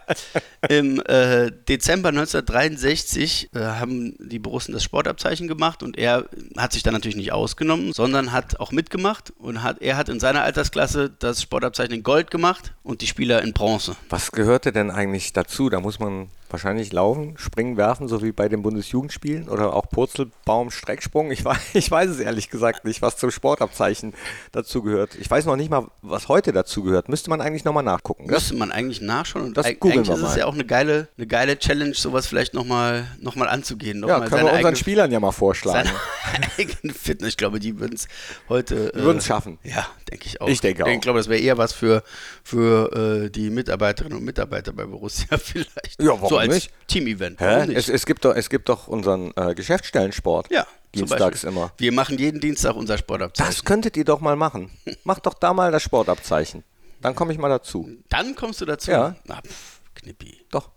Im 0.71 1.01
äh, 1.01 1.51
Dezember 1.69 2.09
1963 2.09 3.51
äh, 3.55 3.59
haben 3.59 4.17
die 4.19 4.39
Borussen 4.39 4.73
das 4.73 4.83
Sportabzeichen 4.83 5.49
gemacht 5.49 5.83
und 5.83 5.99
er 5.99 6.25
hat 6.57 6.73
sich 6.73 6.83
dann 6.83 6.95
natürlich 6.95 7.17
nicht 7.17 7.33
ausgenommen, 7.33 7.93
sondern 7.93 8.33
hat 8.33 8.59
auch 8.59 8.73
mitgemacht 8.73 9.35
und 9.39 9.63
hat, 9.63 9.83
er 9.83 9.99
hat 9.99 10.09
in 10.09 10.19
seiner 10.19 10.45
Altersklasse 10.45 11.11
das 11.11 11.43
Sportabzeichen 11.43 11.93
in 11.93 12.03
Gold 12.03 12.31
gemacht 12.31 12.73
und 12.83 13.03
die 13.03 13.07
Spieler 13.07 13.43
in 13.43 13.53
Bronze. 13.53 13.97
Was 14.09 14.33
gehörte 14.33 14.73
denn 14.73 14.91
eigentlich 14.91 15.35
dazu? 15.35 15.69
Da 15.69 15.81
muss 15.81 15.99
man 15.99 16.31
wahrscheinlich 16.53 16.93
laufen, 16.93 17.35
springen, 17.37 17.77
werfen, 17.77 18.09
so 18.09 18.23
wie 18.23 18.33
bei 18.33 18.49
den 18.49 18.63
Bundesjugendspielen 18.63 19.49
oder 19.49 19.75
auch 19.75 19.89
Purzelbaum, 19.89 20.71
Strecksprung. 20.71 21.31
Ich 21.31 21.45
weiß, 21.45 21.59
ich 21.75 21.91
weiß 21.91 22.11
es 22.11 22.21
ehrlich 22.21 22.51
gesagt 22.51 22.85
nicht, 22.85 23.03
was 23.03 23.17
zum 23.17 23.31
Sportabzeichen 23.31 24.15
dazu 24.53 24.83
gehört. 24.83 25.15
Ich 25.17 25.31
weiß 25.31 25.47
noch 25.47 25.57
nicht 25.57 25.71
mal, 25.71 25.87
was 26.03 26.29
heute 26.29 26.53
dazu 26.53 26.83
gehört. 26.83 27.09
Müsste 27.09 27.31
man 27.31 27.41
eigentlich 27.41 27.65
nochmal 27.65 27.83
nachgucken. 27.83 28.27
Ne? 28.27 28.33
Müsste 28.33 28.55
man 28.55 28.73
eigentlich 28.73 29.01
nachschauen. 29.01 29.47
Und 29.47 29.57
das 29.57 29.67
googeln 29.79 30.07
wir 30.07 30.17
mal. 30.17 30.23
ist 30.23 30.31
es 30.31 30.37
ja 30.37 30.47
auch 30.47 30.55
eine 30.55 30.65
geile, 30.65 31.09
eine 31.17 31.27
geile 31.27 31.59
Challenge, 31.59 31.95
sowas 31.95 32.27
vielleicht 32.27 32.55
nochmal 32.55 33.07
noch 33.21 33.37
mal 33.37 33.49
anzugehen. 33.49 34.01
Noch 34.01 34.09
ja, 34.09 34.21
können 34.21 34.47
wir 34.47 34.53
unseren 34.53 34.77
Spielern 34.77 35.11
ja 35.11 35.21
mal 35.21 35.33
vorschlagen. 35.33 35.89
Seine 35.89 36.47
eigene 36.59 36.95
Fitness. 36.95 37.31
Ich 37.31 37.37
glaube, 37.37 37.61
die 37.61 37.79
würden 37.79 37.95
es 37.95 38.09
heute... 38.49 38.93
Die 38.95 39.03
würden 39.03 39.19
es 39.19 39.25
äh, 39.25 39.29
schaffen. 39.29 39.59
Ja, 39.63 39.87
denke 40.11 40.27
ich 40.27 40.41
auch. 40.41 40.49
Ich 40.49 40.61
denke 40.61 40.85
auch. 40.85 40.89
Ich 40.89 41.01
glaube, 41.01 41.19
das 41.19 41.29
wäre 41.29 41.41
eher 41.41 41.59
was 41.59 41.73
für, 41.73 42.03
für 42.43 43.25
äh, 43.25 43.31
die 43.31 43.51
Mitarbeiterinnen 43.51 44.19
und 44.19 44.25
Mitarbeiter 44.25 44.73
bei 44.73 44.85
Borussia 44.85 45.39
vielleicht. 45.39 46.01
Ja, 46.01 46.11
warum 46.11 46.29
so 46.29 46.37
als? 46.41 46.69
Team-Event. 46.87 47.41
Es, 47.41 47.89
es, 47.89 48.07
gibt 48.07 48.25
doch, 48.25 48.35
es 48.35 48.51
gibt 48.51 48.69
doch 48.69 48.89
unseren 48.89 49.33
äh, 49.37 49.55
Geschäftsstellensport. 49.55 50.51
Ja. 50.51 50.67
Dienstags 50.95 51.45
immer. 51.45 51.73
Wir 51.79 51.93
machen 51.93 52.19
jeden 52.19 52.41
Dienstag 52.41 52.75
unser 52.75 52.99
Sportabzeichen. 52.99 53.49
Das 53.49 53.65
könntet 53.65 53.97
ihr 53.97 54.05
doch 54.05 54.21
mal 54.21 54.35
machen. 54.35 54.71
Macht 55.05 55.27
doch 55.27 55.35
da 55.35 55.53
mal 55.53 55.71
das 55.71 55.83
Sportabzeichen. 55.83 56.65
Dann 57.01 57.15
komme 57.15 57.33
ich 57.33 57.39
mal 57.39 57.49
dazu. 57.49 57.89
Dann 58.09 58.35
kommst 58.35 58.61
du 58.61 58.67
dazu? 58.67 58.91
Ja. 58.91 59.17
Na, 59.25 59.41
pff, 59.41 59.81
Knippi. 59.95 60.45
Doch. 60.51 60.71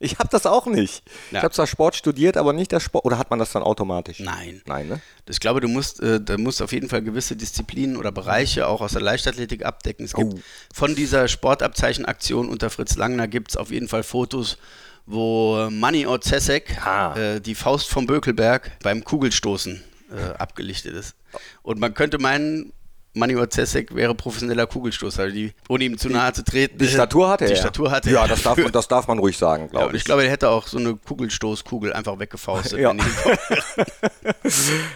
Ich 0.00 0.18
habe 0.18 0.28
das 0.30 0.46
auch 0.46 0.66
nicht. 0.66 1.02
Ja. 1.30 1.38
Ich 1.38 1.44
habe 1.44 1.54
zwar 1.54 1.66
Sport 1.66 1.96
studiert, 1.96 2.36
aber 2.36 2.52
nicht 2.52 2.72
das 2.72 2.84
Sport. 2.84 3.04
Oder 3.04 3.18
hat 3.18 3.30
man 3.30 3.38
das 3.38 3.52
dann 3.52 3.62
automatisch? 3.62 4.20
Nein. 4.20 4.62
Nein, 4.66 4.88
ne? 4.88 5.00
Ich 5.28 5.40
glaube, 5.40 5.60
du 5.60 5.68
musst, 5.68 6.00
äh, 6.00 6.20
da 6.20 6.38
musst 6.38 6.62
auf 6.62 6.72
jeden 6.72 6.88
Fall 6.88 7.02
gewisse 7.02 7.34
Disziplinen 7.34 7.96
oder 7.96 8.12
Bereiche 8.12 8.68
auch 8.68 8.80
aus 8.80 8.92
der 8.92 9.02
Leichtathletik 9.02 9.64
abdecken. 9.64 10.04
Es 10.04 10.14
gibt 10.14 10.34
oh. 10.34 10.40
von 10.72 10.94
dieser 10.94 11.26
Sportabzeichenaktion 11.26 12.48
unter 12.48 12.70
Fritz 12.70 12.96
Langner 12.96 13.26
gibt 13.26 13.50
es 13.50 13.56
auf 13.56 13.70
jeden 13.70 13.88
Fall 13.88 14.04
Fotos, 14.04 14.58
wo 15.06 15.68
Manny 15.70 16.06
Orzesek, 16.06 16.78
ah. 16.86 17.16
äh, 17.16 17.40
die 17.40 17.54
Faust 17.54 17.88
vom 17.88 18.06
Bökelberg, 18.06 18.70
beim 18.82 19.02
Kugelstoßen 19.02 19.82
äh, 20.10 20.34
abgelichtet 20.38 20.94
ist. 20.94 21.14
Und 21.62 21.80
man 21.80 21.94
könnte 21.94 22.18
meinen, 22.18 22.72
Manny 23.18 23.36
Orzesek 23.36 23.94
wäre 23.94 24.14
professioneller 24.14 24.66
Kugelstoßer, 24.66 25.30
die, 25.30 25.52
ohne 25.68 25.84
ihm 25.84 25.98
zu 25.98 26.08
nahe 26.08 26.32
zu 26.32 26.44
treten. 26.44 26.78
Die 26.78 26.86
Statur 26.86 27.28
hatte 27.28 27.44
die 27.44 27.50
er. 27.50 27.54
Die 27.54 27.60
Statur 27.60 27.90
hatte 27.90 28.10
ja, 28.10 28.16
er. 28.16 28.22
Ja, 28.22 28.28
das 28.28 28.42
darf, 28.42 28.58
das 28.70 28.88
darf 28.88 29.08
man 29.08 29.18
ruhig 29.18 29.36
sagen, 29.36 29.68
glaube 29.68 29.86
ja, 29.86 29.90
ich. 29.90 29.96
Ich 29.98 30.04
glaube, 30.04 30.24
er 30.24 30.30
hätte 30.30 30.50
auch 30.50 30.66
so 30.66 30.78
eine 30.78 30.94
Kugelstoßkugel 30.94 31.92
einfach 31.92 32.18
weggefaustet. 32.18 32.78
Ja. 32.78 32.94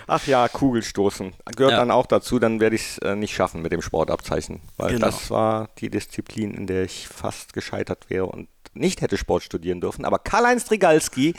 Ach 0.06 0.26
ja, 0.26 0.48
Kugelstoßen. 0.48 1.32
Gehört 1.56 1.72
ja. 1.72 1.78
dann 1.78 1.90
auch 1.90 2.06
dazu, 2.06 2.38
dann 2.38 2.60
werde 2.60 2.76
ich 2.76 2.82
es 2.82 2.98
äh, 2.98 3.16
nicht 3.16 3.34
schaffen 3.34 3.62
mit 3.62 3.72
dem 3.72 3.82
Sportabzeichen. 3.82 4.60
Weil 4.76 4.94
genau. 4.94 5.06
das 5.06 5.30
war 5.30 5.68
die 5.78 5.90
Disziplin, 5.90 6.54
in 6.54 6.66
der 6.66 6.84
ich 6.84 7.08
fast 7.08 7.52
gescheitert 7.52 8.08
wäre 8.08 8.26
und 8.26 8.48
nicht 8.74 9.02
hätte 9.02 9.18
Sport 9.18 9.42
studieren 9.42 9.80
dürfen. 9.80 10.04
Aber 10.04 10.18
Karl-Heinz 10.18 10.62
Strigalski 10.62 11.34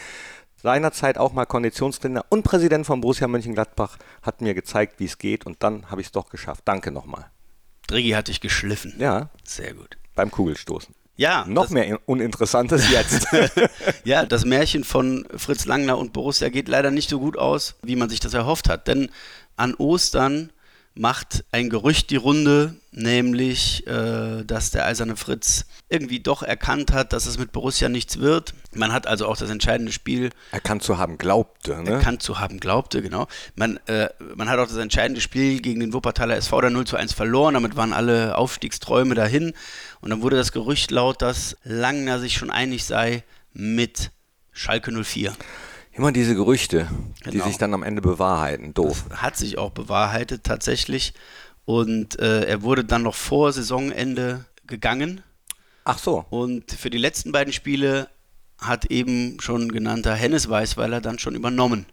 seinerzeit 0.63 1.17
auch 1.17 1.33
mal 1.33 1.45
Konditionstrainer 1.45 2.25
und 2.29 2.43
Präsident 2.43 2.85
von 2.87 3.01
Borussia 3.01 3.27
Mönchengladbach, 3.27 3.97
hat 4.21 4.41
mir 4.41 4.53
gezeigt, 4.53 4.99
wie 4.99 5.05
es 5.05 5.17
geht 5.17 5.45
und 5.45 5.61
dann 5.61 5.91
habe 5.91 6.01
ich 6.01 6.07
es 6.07 6.11
doch 6.11 6.29
geschafft. 6.29 6.63
Danke 6.65 6.89
nochmal. 6.89 7.29
Driggi 7.87 8.11
hat 8.11 8.29
dich 8.29 8.39
geschliffen. 8.39 8.95
Ja. 8.97 9.29
Sehr 9.43 9.73
gut. 9.73 9.97
Beim 10.15 10.31
Kugelstoßen. 10.31 10.95
Ja. 11.17 11.45
Noch 11.47 11.69
mehr 11.69 11.99
Uninteressantes 12.05 12.89
jetzt. 12.89 13.27
ja, 14.05 14.25
das 14.25 14.45
Märchen 14.45 14.85
von 14.85 15.27
Fritz 15.35 15.65
Langner 15.65 15.97
und 15.97 16.13
Borussia 16.13 16.47
geht 16.47 16.69
leider 16.69 16.91
nicht 16.91 17.09
so 17.09 17.19
gut 17.19 17.37
aus, 17.37 17.75
wie 17.83 17.97
man 17.97 18.09
sich 18.09 18.21
das 18.21 18.33
erhofft 18.33 18.69
hat. 18.69 18.87
Denn 18.87 19.11
an 19.57 19.75
Ostern 19.75 20.51
macht 20.95 21.43
ein 21.51 21.69
Gerücht 21.69 22.11
die 22.11 22.17
Runde, 22.17 22.75
nämlich, 22.91 23.85
äh, 23.87 24.43
dass 24.43 24.71
der 24.71 24.85
Eiserne 24.85 25.15
Fritz 25.15 25.65
irgendwie 25.89 26.19
doch 26.19 26.43
erkannt 26.43 26.91
hat, 26.91 27.13
dass 27.13 27.25
es 27.25 27.39
mit 27.39 27.51
Borussia 27.51 27.89
nichts 27.89 28.19
wird. 28.19 28.53
Man 28.73 28.93
hat 28.93 29.07
also 29.07 29.27
auch 29.27 29.37
das 29.37 29.49
entscheidende 29.49 29.91
Spiel. 29.91 30.29
Erkannt 30.51 30.83
zu 30.83 30.97
haben 30.97 31.17
glaubte, 31.17 31.81
ne? 31.81 31.91
Erkannt 31.91 32.21
zu 32.21 32.39
haben 32.39 32.59
glaubte, 32.59 33.01
genau. 33.01 33.27
Man, 33.55 33.77
äh, 33.87 34.09
man 34.35 34.49
hat 34.49 34.59
auch 34.59 34.67
das 34.67 34.77
entscheidende 34.77 35.21
Spiel 35.21 35.61
gegen 35.61 35.79
den 35.79 35.93
Wuppertaler 35.93 36.35
SV 36.37 36.61
da 36.61 36.69
0 36.69 36.85
zu 36.85 36.95
1 36.95 37.13
verloren. 37.13 37.55
Damit 37.55 37.75
waren 37.75 37.93
alle 37.93 38.37
Aufstiegsträume 38.37 39.15
dahin. 39.15 39.53
Und 40.01 40.11
dann 40.11 40.21
wurde 40.21 40.35
das 40.35 40.51
Gerücht 40.51 40.91
laut, 40.91 41.21
dass 41.21 41.57
Langner 41.63 42.19
sich 42.19 42.37
schon 42.37 42.51
einig 42.51 42.85
sei 42.85 43.23
mit 43.53 44.11
Schalke 44.51 44.91
04. 44.91 45.33
Immer 45.93 46.11
diese 46.11 46.35
Gerüchte, 46.35 46.87
genau. 47.21 47.31
die 47.31 47.39
sich 47.41 47.57
dann 47.57 47.73
am 47.73 47.83
Ende 47.83 48.01
bewahrheiten. 48.01 48.73
Doof. 48.73 49.05
Das 49.09 49.21
hat 49.21 49.37
sich 49.37 49.57
auch 49.57 49.71
bewahrheitet 49.71 50.43
tatsächlich. 50.43 51.13
Und 51.65 52.19
äh, 52.19 52.45
er 52.45 52.63
wurde 52.63 52.83
dann 52.83 53.03
noch 53.03 53.15
vor 53.15 53.53
Saisonende 53.53 54.45
gegangen. 54.65 55.21
Ach 55.85 55.99
so. 55.99 56.25
Und 56.29 56.71
für 56.71 56.89
die 56.89 56.97
letzten 56.97 57.31
beiden 57.31 57.53
Spiele 57.53 58.09
hat 58.57 58.85
eben 58.85 59.39
schon 59.39 59.71
genannter 59.71 60.15
Hennes 60.15 60.49
Weißweiler 60.49 60.99
dann 60.99 61.19
schon 61.19 61.35
übernommen. 61.35 61.85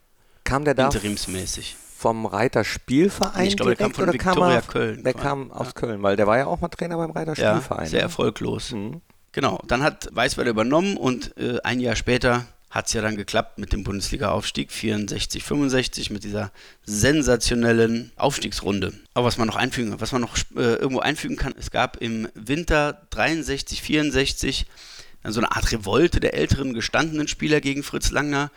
Kam 0.44 0.64
der 0.64 0.74
da 0.74 0.86
interimsmäßig 0.86 1.76
vom 2.00 2.24
Reiter 2.24 2.64
Spielverein 2.64 3.46
Ich 3.46 3.56
glaube, 3.56 3.76
der 3.76 3.86
kam 3.86 3.94
von 3.94 4.10
Viktoria 4.10 4.62
Köln. 4.62 5.04
Der 5.04 5.12
kam 5.12 5.50
aus 5.50 5.66
ja. 5.66 5.72
Köln, 5.72 6.02
weil 6.02 6.16
der 6.16 6.26
war 6.26 6.38
ja 6.38 6.46
auch 6.46 6.58
mal 6.60 6.68
Trainer 6.68 6.96
beim 6.96 7.10
Reiter 7.10 7.36
Spielverein. 7.36 7.84
Ja, 7.84 7.90
sehr 7.90 8.00
erfolglos. 8.00 8.72
Mhm. 8.72 9.02
Genau, 9.32 9.60
dann 9.66 9.82
hat 9.82 10.08
Weißweiler 10.10 10.50
übernommen 10.50 10.96
und 10.96 11.36
äh, 11.36 11.58
ein 11.62 11.78
Jahr 11.78 11.96
später 11.96 12.46
hat 12.70 12.86
es 12.86 12.92
ja 12.92 13.02
dann 13.02 13.16
geklappt 13.16 13.58
mit 13.58 13.72
dem 13.72 13.82
Bundesliga-Aufstieg 13.82 14.70
64, 14.70 15.42
65 15.42 16.10
mit 16.10 16.22
dieser 16.22 16.52
sensationellen 16.84 18.12
Aufstiegsrunde. 18.16 18.92
Aber 19.12 19.26
was 19.26 19.38
man 19.38 19.48
noch 19.48 19.56
einfügen, 19.56 20.00
was 20.00 20.12
man 20.12 20.22
noch 20.22 20.36
äh, 20.56 20.76
irgendwo 20.76 21.00
einfügen 21.00 21.36
kann, 21.36 21.52
es 21.58 21.72
gab 21.72 21.96
im 21.96 22.28
Winter 22.34 23.02
63, 23.10 23.82
64 23.82 24.66
so 25.24 25.40
eine 25.40 25.52
Art 25.52 25.70
Revolte 25.72 26.20
der 26.20 26.34
älteren 26.34 26.72
gestandenen 26.72 27.28
Spieler 27.28 27.60
gegen 27.60 27.82
Fritz 27.82 28.10
Langner 28.10 28.50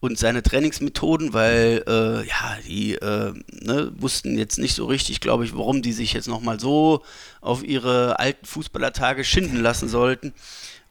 und 0.00 0.18
seine 0.18 0.42
Trainingsmethoden, 0.42 1.32
weil 1.32 1.84
äh, 1.86 2.26
ja, 2.26 2.58
die 2.66 2.94
äh, 2.96 3.32
ne, 3.62 3.92
wussten 3.96 4.36
jetzt 4.36 4.58
nicht 4.58 4.74
so 4.74 4.86
richtig, 4.86 5.20
glaube 5.20 5.44
ich, 5.44 5.56
warum 5.56 5.80
die 5.80 5.92
sich 5.92 6.12
jetzt 6.12 6.26
nochmal 6.26 6.58
so 6.58 7.02
auf 7.40 7.62
ihre 7.62 8.18
alten 8.18 8.44
Fußballertage 8.44 9.22
schinden 9.22 9.60
lassen 9.60 9.88
sollten. 9.88 10.34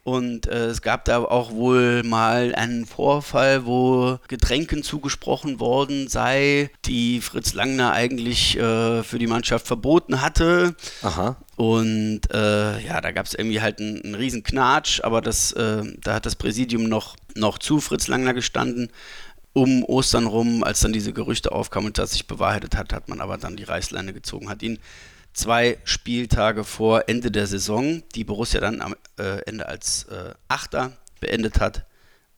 Und 0.04 0.48
äh, 0.48 0.66
es 0.66 0.82
gab 0.82 1.06
da 1.06 1.20
auch 1.20 1.52
wohl 1.52 2.02
mal 2.04 2.56
einen 2.56 2.86
Vorfall, 2.86 3.66
wo 3.68 4.18
Getränken 4.28 4.82
zugesprochen 4.82 5.60
worden 5.60 6.08
sei, 6.08 6.72
die 6.86 7.22
Fritz 7.22 7.54
Langner 7.54 7.92
eigentlich 7.92 8.58
äh, 8.58 9.04
für 9.04 9.20
die 9.20 9.28
Mannschaft 9.28 9.68
verboten 9.68 10.22
hatte. 10.22 10.76
Aha. 11.04 11.38
Und 11.56 12.22
äh, 12.34 12.80
ja, 12.80 13.00
da 13.00 13.12
gab 13.12 13.28
es 13.28 13.36
irgendwie 13.36 13.62
halt 13.62 13.80
einen, 13.80 14.02
einen 14.02 14.16
riesen 14.16 14.42
Knatsch, 14.42 15.02
aber 15.04 15.22
das, 15.22 15.52
äh, 15.52 15.84
da 16.04 16.16
hat 16.16 16.26
das 16.26 16.36
Präsidium 16.36 16.86
noch, 16.86 17.16
noch 17.36 17.60
zu 17.60 17.80
Fritz 17.80 18.08
Langner 18.08 18.34
gestanden. 18.34 18.90
Um 19.54 19.84
Ostern 19.84 20.26
rum, 20.28 20.64
als 20.64 20.80
dann 20.80 20.94
diese 20.94 21.14
Gerüchte 21.14 21.52
aufkamen 21.52 21.88
und 21.88 21.98
das 21.98 22.12
sich 22.12 22.26
bewahrheitet 22.26 22.76
hat, 22.76 22.94
hat 22.94 23.10
man 23.10 23.20
aber 23.20 23.38
dann 23.38 23.58
die 23.58 23.66
Reißleine 23.66 24.14
gezogen, 24.14 24.50
hat 24.50 24.64
ihn 24.64 24.80
zwei 25.34 25.78
Spieltage 25.84 26.64
vor 26.64 27.08
Ende 27.08 27.32
der 27.32 27.48
Saison, 27.48 28.04
die 28.16 28.24
Borussia 28.24 28.60
dann 28.60 28.82
am 28.82 28.96
äh, 29.18 29.42
Ende 29.46 29.68
als 29.68 30.04
äh, 30.06 30.34
Achter 30.48 30.98
beendet 31.20 31.60
hat, 31.60 31.86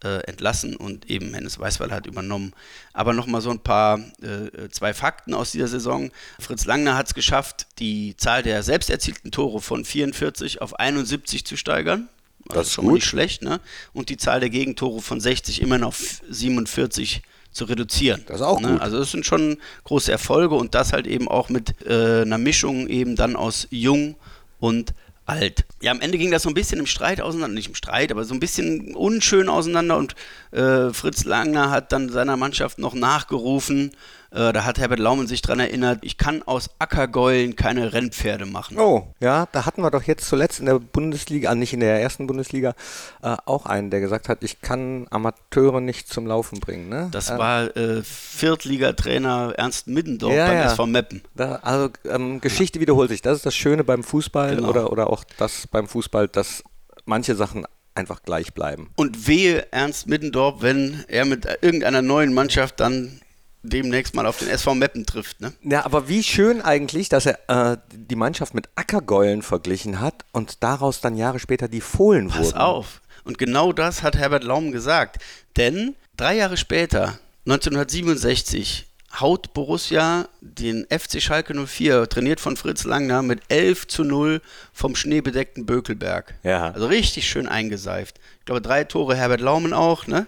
äh, 0.03 0.19
entlassen 0.25 0.75
und 0.75 1.09
eben 1.09 1.33
Hennes 1.33 1.57
Weißweiler 1.59 1.95
hat 1.95 2.05
übernommen. 2.07 2.53
Aber 2.91 3.13
nochmal 3.13 3.41
so 3.41 3.50
ein 3.50 3.59
paar, 3.59 4.00
äh, 4.21 4.69
zwei 4.69 4.93
Fakten 4.93 5.33
aus 5.33 5.51
dieser 5.51 5.67
Saison. 5.67 6.12
Fritz 6.39 6.65
Langner 6.65 6.95
hat 6.95 7.07
es 7.07 7.13
geschafft, 7.13 7.67
die 7.79 8.15
Zahl 8.17 8.43
der 8.43 8.63
selbst 8.63 8.89
erzielten 8.89 9.31
Tore 9.31 9.62
von 9.62 9.85
44 9.85 10.62
auf 10.62 10.79
71 10.79 11.45
zu 11.45 11.55
steigern. 11.57 12.09
Also 12.50 12.59
Das 12.59 12.67
ist 12.67 12.73
schon 12.73 12.85
mal 12.85 12.91
gut. 12.91 12.97
nicht 13.00 13.07
schlecht, 13.07 13.41
ne? 13.41 13.62
Und 13.93 14.09
die 14.09 14.17
Zahl 14.17 14.41
der 14.41 14.50
Gegentore 14.50 15.01
von 15.01 15.21
60 15.21 15.62
immer 15.62 15.85
auf 15.88 16.21
47 16.29 17.21
zu 17.53 17.65
reduzieren. 17.65 18.24
Das 18.27 18.38
ist 18.38 18.45
auch 18.45 18.60
ne? 18.60 18.74
gut. 18.74 18.81
Also 18.81 19.00
das 19.00 19.12
sind 19.12 19.25
schon 19.25 19.57
große 19.86 20.12
Erfolge 20.12 20.55
und 20.55 20.75
das 20.75 20.91
halt 20.91 21.07
eben 21.07 21.27
auch 21.27 21.50
mit 21.50 21.75
äh, 21.86 22.22
einer 22.22 22.38
Mischung 22.38 22.88
eben 22.88 23.15
dann 23.15 23.36
aus 23.36 23.67
jung 23.69 24.15
und 24.60 24.93
alt. 25.25 25.65
Ja, 25.81 25.91
am 25.91 26.01
Ende 26.01 26.17
ging 26.17 26.31
das 26.31 26.43
so 26.43 26.50
ein 26.50 26.53
bisschen 26.53 26.79
im 26.79 26.86
Streit 26.86 27.22
auseinander, 27.22 27.55
nicht 27.55 27.69
im 27.69 27.75
Streit, 27.75 28.12
aber 28.12 28.25
so 28.25 28.33
ein 28.33 28.39
bisschen 28.39 28.93
unschön 28.95 29.48
auseinander 29.48 29.98
und 29.98 30.15
äh, 30.51 30.91
Fritz 30.91 31.24
Langner 31.24 31.69
hat 31.69 31.91
dann 31.91 32.10
seiner 32.10 32.36
Mannschaft 32.36 32.77
noch 32.77 32.93
nachgerufen, 32.93 33.91
äh, 34.34 34.52
da 34.52 34.66
hat 34.66 34.80
Herbert 34.80 35.00
Laumann 35.00 35.28
sich 35.28 35.42
dran 35.42 35.60
erinnert, 35.60 36.00
ich 36.02 36.18
kann 36.18 36.42
aus 36.44 36.70
Ackergäulen 36.80 37.56
keine 37.56 37.94
Rennpferde 37.94 38.46
machen. 38.46 38.80
Oh, 38.80 39.08
ja, 39.20 39.48
da 39.52 39.66
hatten 39.66 39.82
wir 39.84 39.92
doch 39.92 40.04
jetzt 40.04 40.28
zuletzt 40.28 40.60
in 40.60 40.66
der 40.66 40.80
Bundesliga, 40.80 41.52
ah, 41.52 41.56
nicht 41.56 41.74
in 41.74 41.80
der 41.82 42.02
ersten 42.02 42.25
Bundesliga, 42.28 42.74
äh, 43.22 43.36
auch 43.46 43.66
einen, 43.66 43.90
der 43.92 44.00
gesagt 44.00 44.30
hat, 44.30 44.44
ich 44.44 44.62
kann 44.62 45.08
Amateure 45.10 45.82
nicht 45.82 46.08
zum 46.12 46.25
Laufen 46.28 46.60
bringen. 46.60 46.90
Ne? 46.90 47.10
Das 47.12 47.30
äh, 47.30 47.38
war 47.38 47.75
äh, 47.78 48.02
Viertligatrainer 48.04 49.54
Ernst 49.58 49.88
Middendorf 49.88 50.34
Ja, 50.34 50.48
beim 50.48 50.58
ja. 50.58 50.66
SV 50.66 50.86
Meppen. 50.88 51.22
Da, 51.36 51.56
also 51.62 51.90
ähm, 52.10 52.42
Geschichte 52.42 52.80
wiederholt 52.80 53.10
sich. 53.10 53.22
Das 53.22 53.38
ist 53.38 53.46
das 53.46 53.56
Schöne 53.56 53.84
beim 53.84 54.04
Fußball 54.04 54.56
Genau. 54.56 54.70
oder, 54.70 54.92
oder 54.92 55.10
auch 55.10 55.24
das 55.38 55.68
beim 55.68 55.88
Fußball, 55.88 56.28
dass 56.28 56.63
manche 57.06 57.36
Sachen 57.36 57.66
einfach 57.96 58.24
gleich 58.24 58.54
bleiben. 58.54 58.90
Und 58.96 59.28
wehe 59.28 59.72
Ernst 59.72 60.08
Middendorf, 60.08 60.62
wenn 60.62 61.04
er 61.08 61.25
mit 61.25 61.46
irgendeiner 61.62 62.02
neuen 62.02 62.34
Mannschaft 62.34 62.80
dann 62.80 63.20
demnächst 63.63 64.13
mal 64.13 64.25
auf 64.25 64.38
den 64.38 64.50
SV 64.50 64.75
Meppen 64.75 65.05
trifft. 65.05 65.41
Ne? 65.41 65.53
Ja, 65.63 65.86
aber 65.86 66.08
wie 66.10 66.22
schön 66.22 66.62
eigentlich, 66.62 67.10
dass 67.10 67.25
er 67.25 67.72
äh, 67.74 67.77
die 67.91 68.15
Mannschaft 68.15 68.53
mit 68.53 68.70
Ackergäulen 68.75 69.41
verglichen 69.41 70.00
hat 70.00 70.25
und 70.32 70.63
daraus 70.63 71.01
dann 71.01 71.15
Jahre 71.15 71.39
später 71.39 71.67
die 71.67 71.82
Fohlen 71.82 72.27
Pass 72.27 72.48
wurden. 72.48 72.58
auf. 72.58 73.01
Und 73.24 73.38
genau 73.38 73.72
das 73.72 74.03
hat 74.03 74.17
Herbert 74.17 74.43
Laum 74.43 74.72
gesagt. 74.72 75.17
Denn 75.55 75.96
drei 76.17 76.36
Jahre 76.36 76.58
später, 76.58 77.17
1967, 77.46 78.86
haut 79.20 79.53
Borussia 79.53 80.27
den 80.41 80.86
FC 80.89 81.22
Schalke 81.22 81.53
04, 81.53 82.10
trainiert 82.10 82.39
von 82.39 82.58
Fritz 82.58 82.84
Langner, 82.84 83.22
mit 83.22 83.41
11 83.48 83.88
zu 83.88 84.03
0 84.03 84.41
vom 84.74 84.96
schneebedeckten 84.96 85.65
Bökelberg. 85.65 86.36
Ja. 86.43 86.72
Also 86.72 86.88
richtig 86.88 87.27
schön 87.29 87.48
eingeseift. 87.48 88.20
Ich 88.39 88.46
glaube, 88.46 88.62
drei 88.62 88.84
Tore 88.84 89.15
Herbert 89.15 89.41
Laumen 89.41 89.74
auch, 89.74 90.08
ne? 90.08 90.27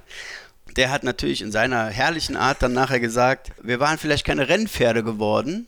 Der 0.76 0.92
hat 0.92 1.04
natürlich 1.04 1.42
in 1.42 1.52
seiner 1.52 1.86
herrlichen 1.88 2.36
Art 2.36 2.62
dann 2.62 2.74
nachher 2.74 3.00
gesagt, 3.00 3.52
wir 3.62 3.80
waren 3.80 3.98
vielleicht 3.98 4.26
keine 4.26 4.50
Rennpferde 4.50 5.04
geworden, 5.04 5.68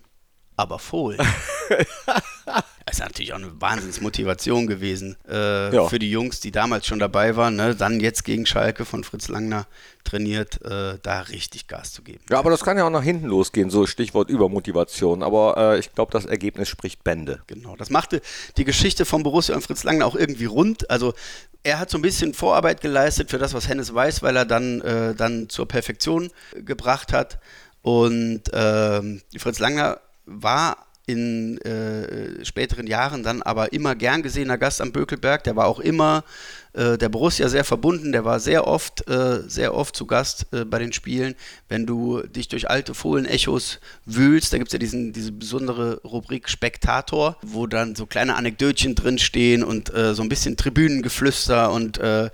aber 0.55 0.79
Fohlen. 0.79 1.19
Ist 2.97 3.03
natürlich 3.03 3.33
auch 3.33 3.37
eine 3.37 3.61
Wahnsinnsmotivation 3.61 4.65
gewesen 4.67 5.17
äh, 5.29 5.73
Ja. 5.75 5.87
für 5.87 5.99
die 5.99 6.09
Jungs, 6.09 6.39
die 6.39 6.51
damals 6.51 6.87
schon 6.87 6.99
dabei 6.99 7.35
waren. 7.35 7.55
Ne? 7.55 7.75
Dann 7.75 7.99
jetzt 7.99 8.23
gegen 8.23 8.45
Schalke 8.45 8.85
von 8.85 9.03
Fritz 9.03 9.27
Langner 9.27 9.67
trainiert, 10.03 10.61
äh, 10.65 10.97
da 11.03 11.21
richtig 11.21 11.67
Gas 11.67 11.91
zu 11.93 12.01
geben. 12.01 12.23
Ja, 12.29 12.39
aber 12.39 12.49
das 12.49 12.63
kann 12.63 12.77
ja 12.77 12.85
auch 12.85 12.89
nach 12.89 13.03
hinten 13.03 13.27
losgehen, 13.27 13.69
so 13.69 13.85
Stichwort 13.85 14.29
Übermotivation. 14.29 15.21
Aber 15.21 15.57
äh, 15.75 15.79
ich 15.79 15.93
glaube, 15.93 16.11
das 16.11 16.25
Ergebnis 16.25 16.69
spricht 16.69 17.03
Bände. 17.03 17.41
Genau, 17.47 17.75
das 17.75 17.89
machte 17.89 18.21
die 18.57 18.63
Geschichte 18.63 19.05
von 19.05 19.21
Borussia 19.23 19.53
und 19.55 19.61
Fritz 19.61 19.83
Langner 19.83 20.05
auch 20.05 20.15
irgendwie 20.15 20.45
rund. 20.45 20.89
Also 20.89 21.13
er 21.63 21.79
hat 21.79 21.89
so 21.91 21.97
ein 21.97 22.01
bisschen 22.01 22.33
Vorarbeit 22.33 22.81
geleistet 22.81 23.29
für 23.29 23.37
das, 23.37 23.53
was 23.53 23.67
Hennes 23.67 23.93
weiß, 23.93 24.23
weil 24.23 24.35
er 24.37 24.45
dann, 24.45 24.81
äh, 24.81 25.13
dann 25.13 25.49
zur 25.49 25.67
Perfektion 25.67 26.31
gebracht 26.55 27.13
hat. 27.13 27.39
Und 27.83 28.43
ähm, 28.53 29.21
Fritz 29.37 29.59
Langner 29.59 29.99
war 30.25 30.87
in 31.07 31.57
äh, 31.61 32.45
späteren 32.45 32.85
Jahren 32.85 33.23
dann 33.23 33.41
aber 33.41 33.71
immer 33.73 33.95
gern 33.95 34.21
gesehener 34.21 34.57
Gast 34.57 34.81
am 34.81 34.91
Bökelberg. 34.91 35.43
Der 35.45 35.55
war 35.55 35.65
auch 35.65 35.79
immer 35.79 36.25
äh, 36.73 36.97
der 36.97 37.07
Borussia 37.07 37.47
sehr 37.47 37.63
verbunden. 37.63 38.11
Der 38.11 38.25
war 38.25 38.41
sehr 38.41 38.67
oft, 38.67 39.07
äh, 39.09 39.41
sehr 39.47 39.73
oft 39.73 39.95
zu 39.95 40.05
Gast 40.05 40.47
äh, 40.51 40.65
bei 40.65 40.79
den 40.79 40.91
Spielen. 40.91 41.35
Wenn 41.69 41.85
du 41.85 42.21
dich 42.23 42.49
durch 42.49 42.69
alte 42.69 42.93
Fohlen-Echos 42.93 43.79
wühlst, 44.05 44.51
da 44.51 44.57
gibt 44.57 44.67
es 44.67 44.73
ja 44.73 44.79
diesen, 44.79 45.13
diese 45.13 45.31
besondere 45.31 46.01
Rubrik 46.03 46.49
Spektator, 46.49 47.37
wo 47.41 47.67
dann 47.67 47.95
so 47.95 48.05
kleine 48.05 48.35
Anekdötchen 48.35 48.93
drinstehen 48.93 49.63
und 49.63 49.93
äh, 49.93 50.13
so 50.13 50.21
ein 50.23 50.29
bisschen 50.29 50.57
Tribünengeflüster 50.57 51.71
und 51.71 51.99
äh, 51.99 52.29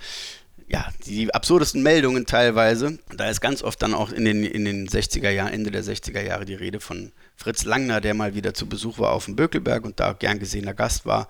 ja, 0.67 0.87
die 1.05 1.31
absurdesten 1.31 1.83
Meldungen 1.83 2.25
teilweise. 2.25 2.97
Da 3.15 3.29
ist 3.29 3.39
ganz 3.41 3.61
oft 3.61 3.79
dann 3.83 3.93
auch 3.93 4.11
in 4.11 4.25
den, 4.25 4.43
in 4.43 4.65
den 4.65 4.87
60er 4.87 5.29
Jahren, 5.29 5.53
Ende 5.53 5.69
der 5.69 5.83
60er 5.83 6.21
Jahre 6.21 6.45
die 6.45 6.55
Rede 6.55 6.79
von 6.79 7.11
Fritz 7.35 7.65
Langner, 7.65 8.01
der 8.01 8.13
mal 8.13 8.35
wieder 8.35 8.53
zu 8.53 8.67
Besuch 8.67 8.99
war 8.99 9.11
auf 9.11 9.25
dem 9.25 9.35
Bökelberg 9.35 9.83
und 9.83 9.99
da 9.99 10.13
gern 10.13 10.39
gesehener 10.39 10.73
Gast 10.73 11.05
war. 11.05 11.27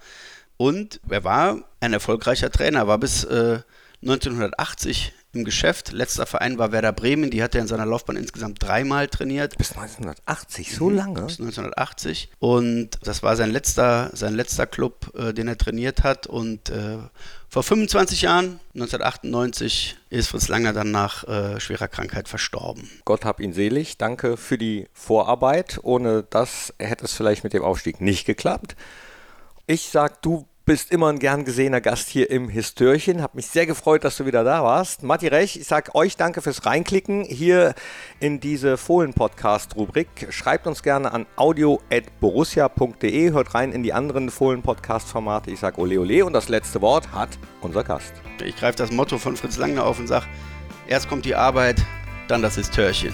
Und 0.58 1.00
er 1.10 1.24
war 1.24 1.64
ein 1.80 1.94
erfolgreicher 1.94 2.52
Trainer, 2.52 2.88
war 2.88 2.98
bis 2.98 3.24
äh, 3.24 3.60
1980 4.04 5.14
im 5.34 5.44
Geschäft. 5.44 5.92
Letzter 5.92 6.26
Verein 6.26 6.58
war 6.58 6.72
Werder 6.72 6.92
Bremen, 6.92 7.32
die 7.32 7.42
hat 7.42 7.56
er 7.56 7.62
in 7.62 7.68
seiner 7.68 7.86
Laufbahn 7.86 8.16
insgesamt 8.16 8.62
dreimal 8.62 9.08
trainiert. 9.08 9.58
Bis 9.58 9.72
1980, 9.72 10.76
so 10.76 10.90
lange? 10.90 11.22
Bis 11.24 11.40
1980. 11.40 12.30
Und 12.40 12.92
das 13.04 13.24
war 13.24 13.36
sein 13.36 13.52
letzter, 13.52 14.12
sein 14.14 14.36
letzter 14.36 14.68
Club, 14.68 15.12
äh, 15.16 15.34
den 15.34 15.48
er 15.48 15.58
trainiert 15.58 16.04
hat. 16.04 16.28
Und 16.28 16.70
äh, 16.70 16.98
vor 17.50 17.64
25 17.64 18.22
Jahren, 18.24 18.60
1998, 18.76 19.98
ist 20.10 20.28
Fritz 20.28 20.48
Langer 20.48 20.74
dann 20.74 20.92
nach 20.92 21.28
äh, 21.28 21.60
schwerer 21.60 21.88
Krankheit 21.88 22.28
verstorben. 22.28 22.90
Gott 23.06 23.26
hab 23.26 23.40
ihn 23.40 23.54
selig. 23.54 23.98
Danke 23.98 24.38
für 24.38 24.58
die 24.58 24.88
Vorarbeit. 24.94 25.80
Ohne 25.82 26.24
das 26.30 26.74
hätte 26.78 27.06
es 27.06 27.14
vielleicht 27.14 27.44
mit 27.44 27.54
dem 27.54 27.64
Aufstieg 27.64 28.02
nicht 28.02 28.26
geklappt. 28.26 28.76
Ich 29.66 29.90
sag, 29.90 30.22
du 30.22 30.46
bist 30.66 30.92
immer 30.92 31.10
ein 31.10 31.20
gern 31.20 31.44
gesehener 31.44 31.82
Gast 31.82 32.08
hier 32.08 32.30
im 32.30 32.48
Histörchen. 32.48 33.22
Hab 33.22 33.36
mich 33.36 33.48
sehr 33.48 33.66
gefreut, 33.66 34.04
dass 34.04 34.18
du 34.18 34.26
wieder 34.26 34.44
da 34.44 34.64
warst. 34.64 35.04
Matti 35.04 35.28
Rech, 35.28 35.58
ich 35.58 35.68
sag 35.68 35.94
euch 35.94 36.16
danke 36.16 36.42
fürs 36.42 36.66
Reinklicken 36.66 37.26
hier 37.26 37.76
in 38.20 38.40
diese 38.40 38.78
Fohlen-Podcast-Rubrik. 38.78 40.28
Schreibt 40.30 40.66
uns 40.66 40.82
gerne 40.82 41.12
an 41.12 41.26
audio.borussia.de. 41.36 43.32
Hört 43.32 43.54
rein 43.54 43.74
in 43.74 43.84
die 43.84 43.92
anderen 43.92 44.30
Fohlen-Podcast-Formate. 44.30 45.52
Ich 45.52 45.60
sag 45.60 45.78
ole 45.78 46.00
ole 46.00 46.26
und 46.26 46.32
das 46.34 46.48
letzte 46.48 46.82
Wort 46.82 47.12
hat 47.12 47.30
unser 47.62 47.84
Gast. 47.84 48.14
Ich 48.44 48.56
greife 48.56 48.78
das 48.78 48.92
Motto 48.92 49.18
von 49.18 49.36
Fritz 49.36 49.58
Langner 49.58 49.86
auf 49.86 50.00
und 50.00 50.08
sage, 50.08 50.26
erst 50.88 51.10
kommt 51.10 51.26
die 51.26 51.36
Arbeit, 51.36 51.82
dann 52.30 52.42
das 52.42 52.56
Histörchen. 52.56 53.14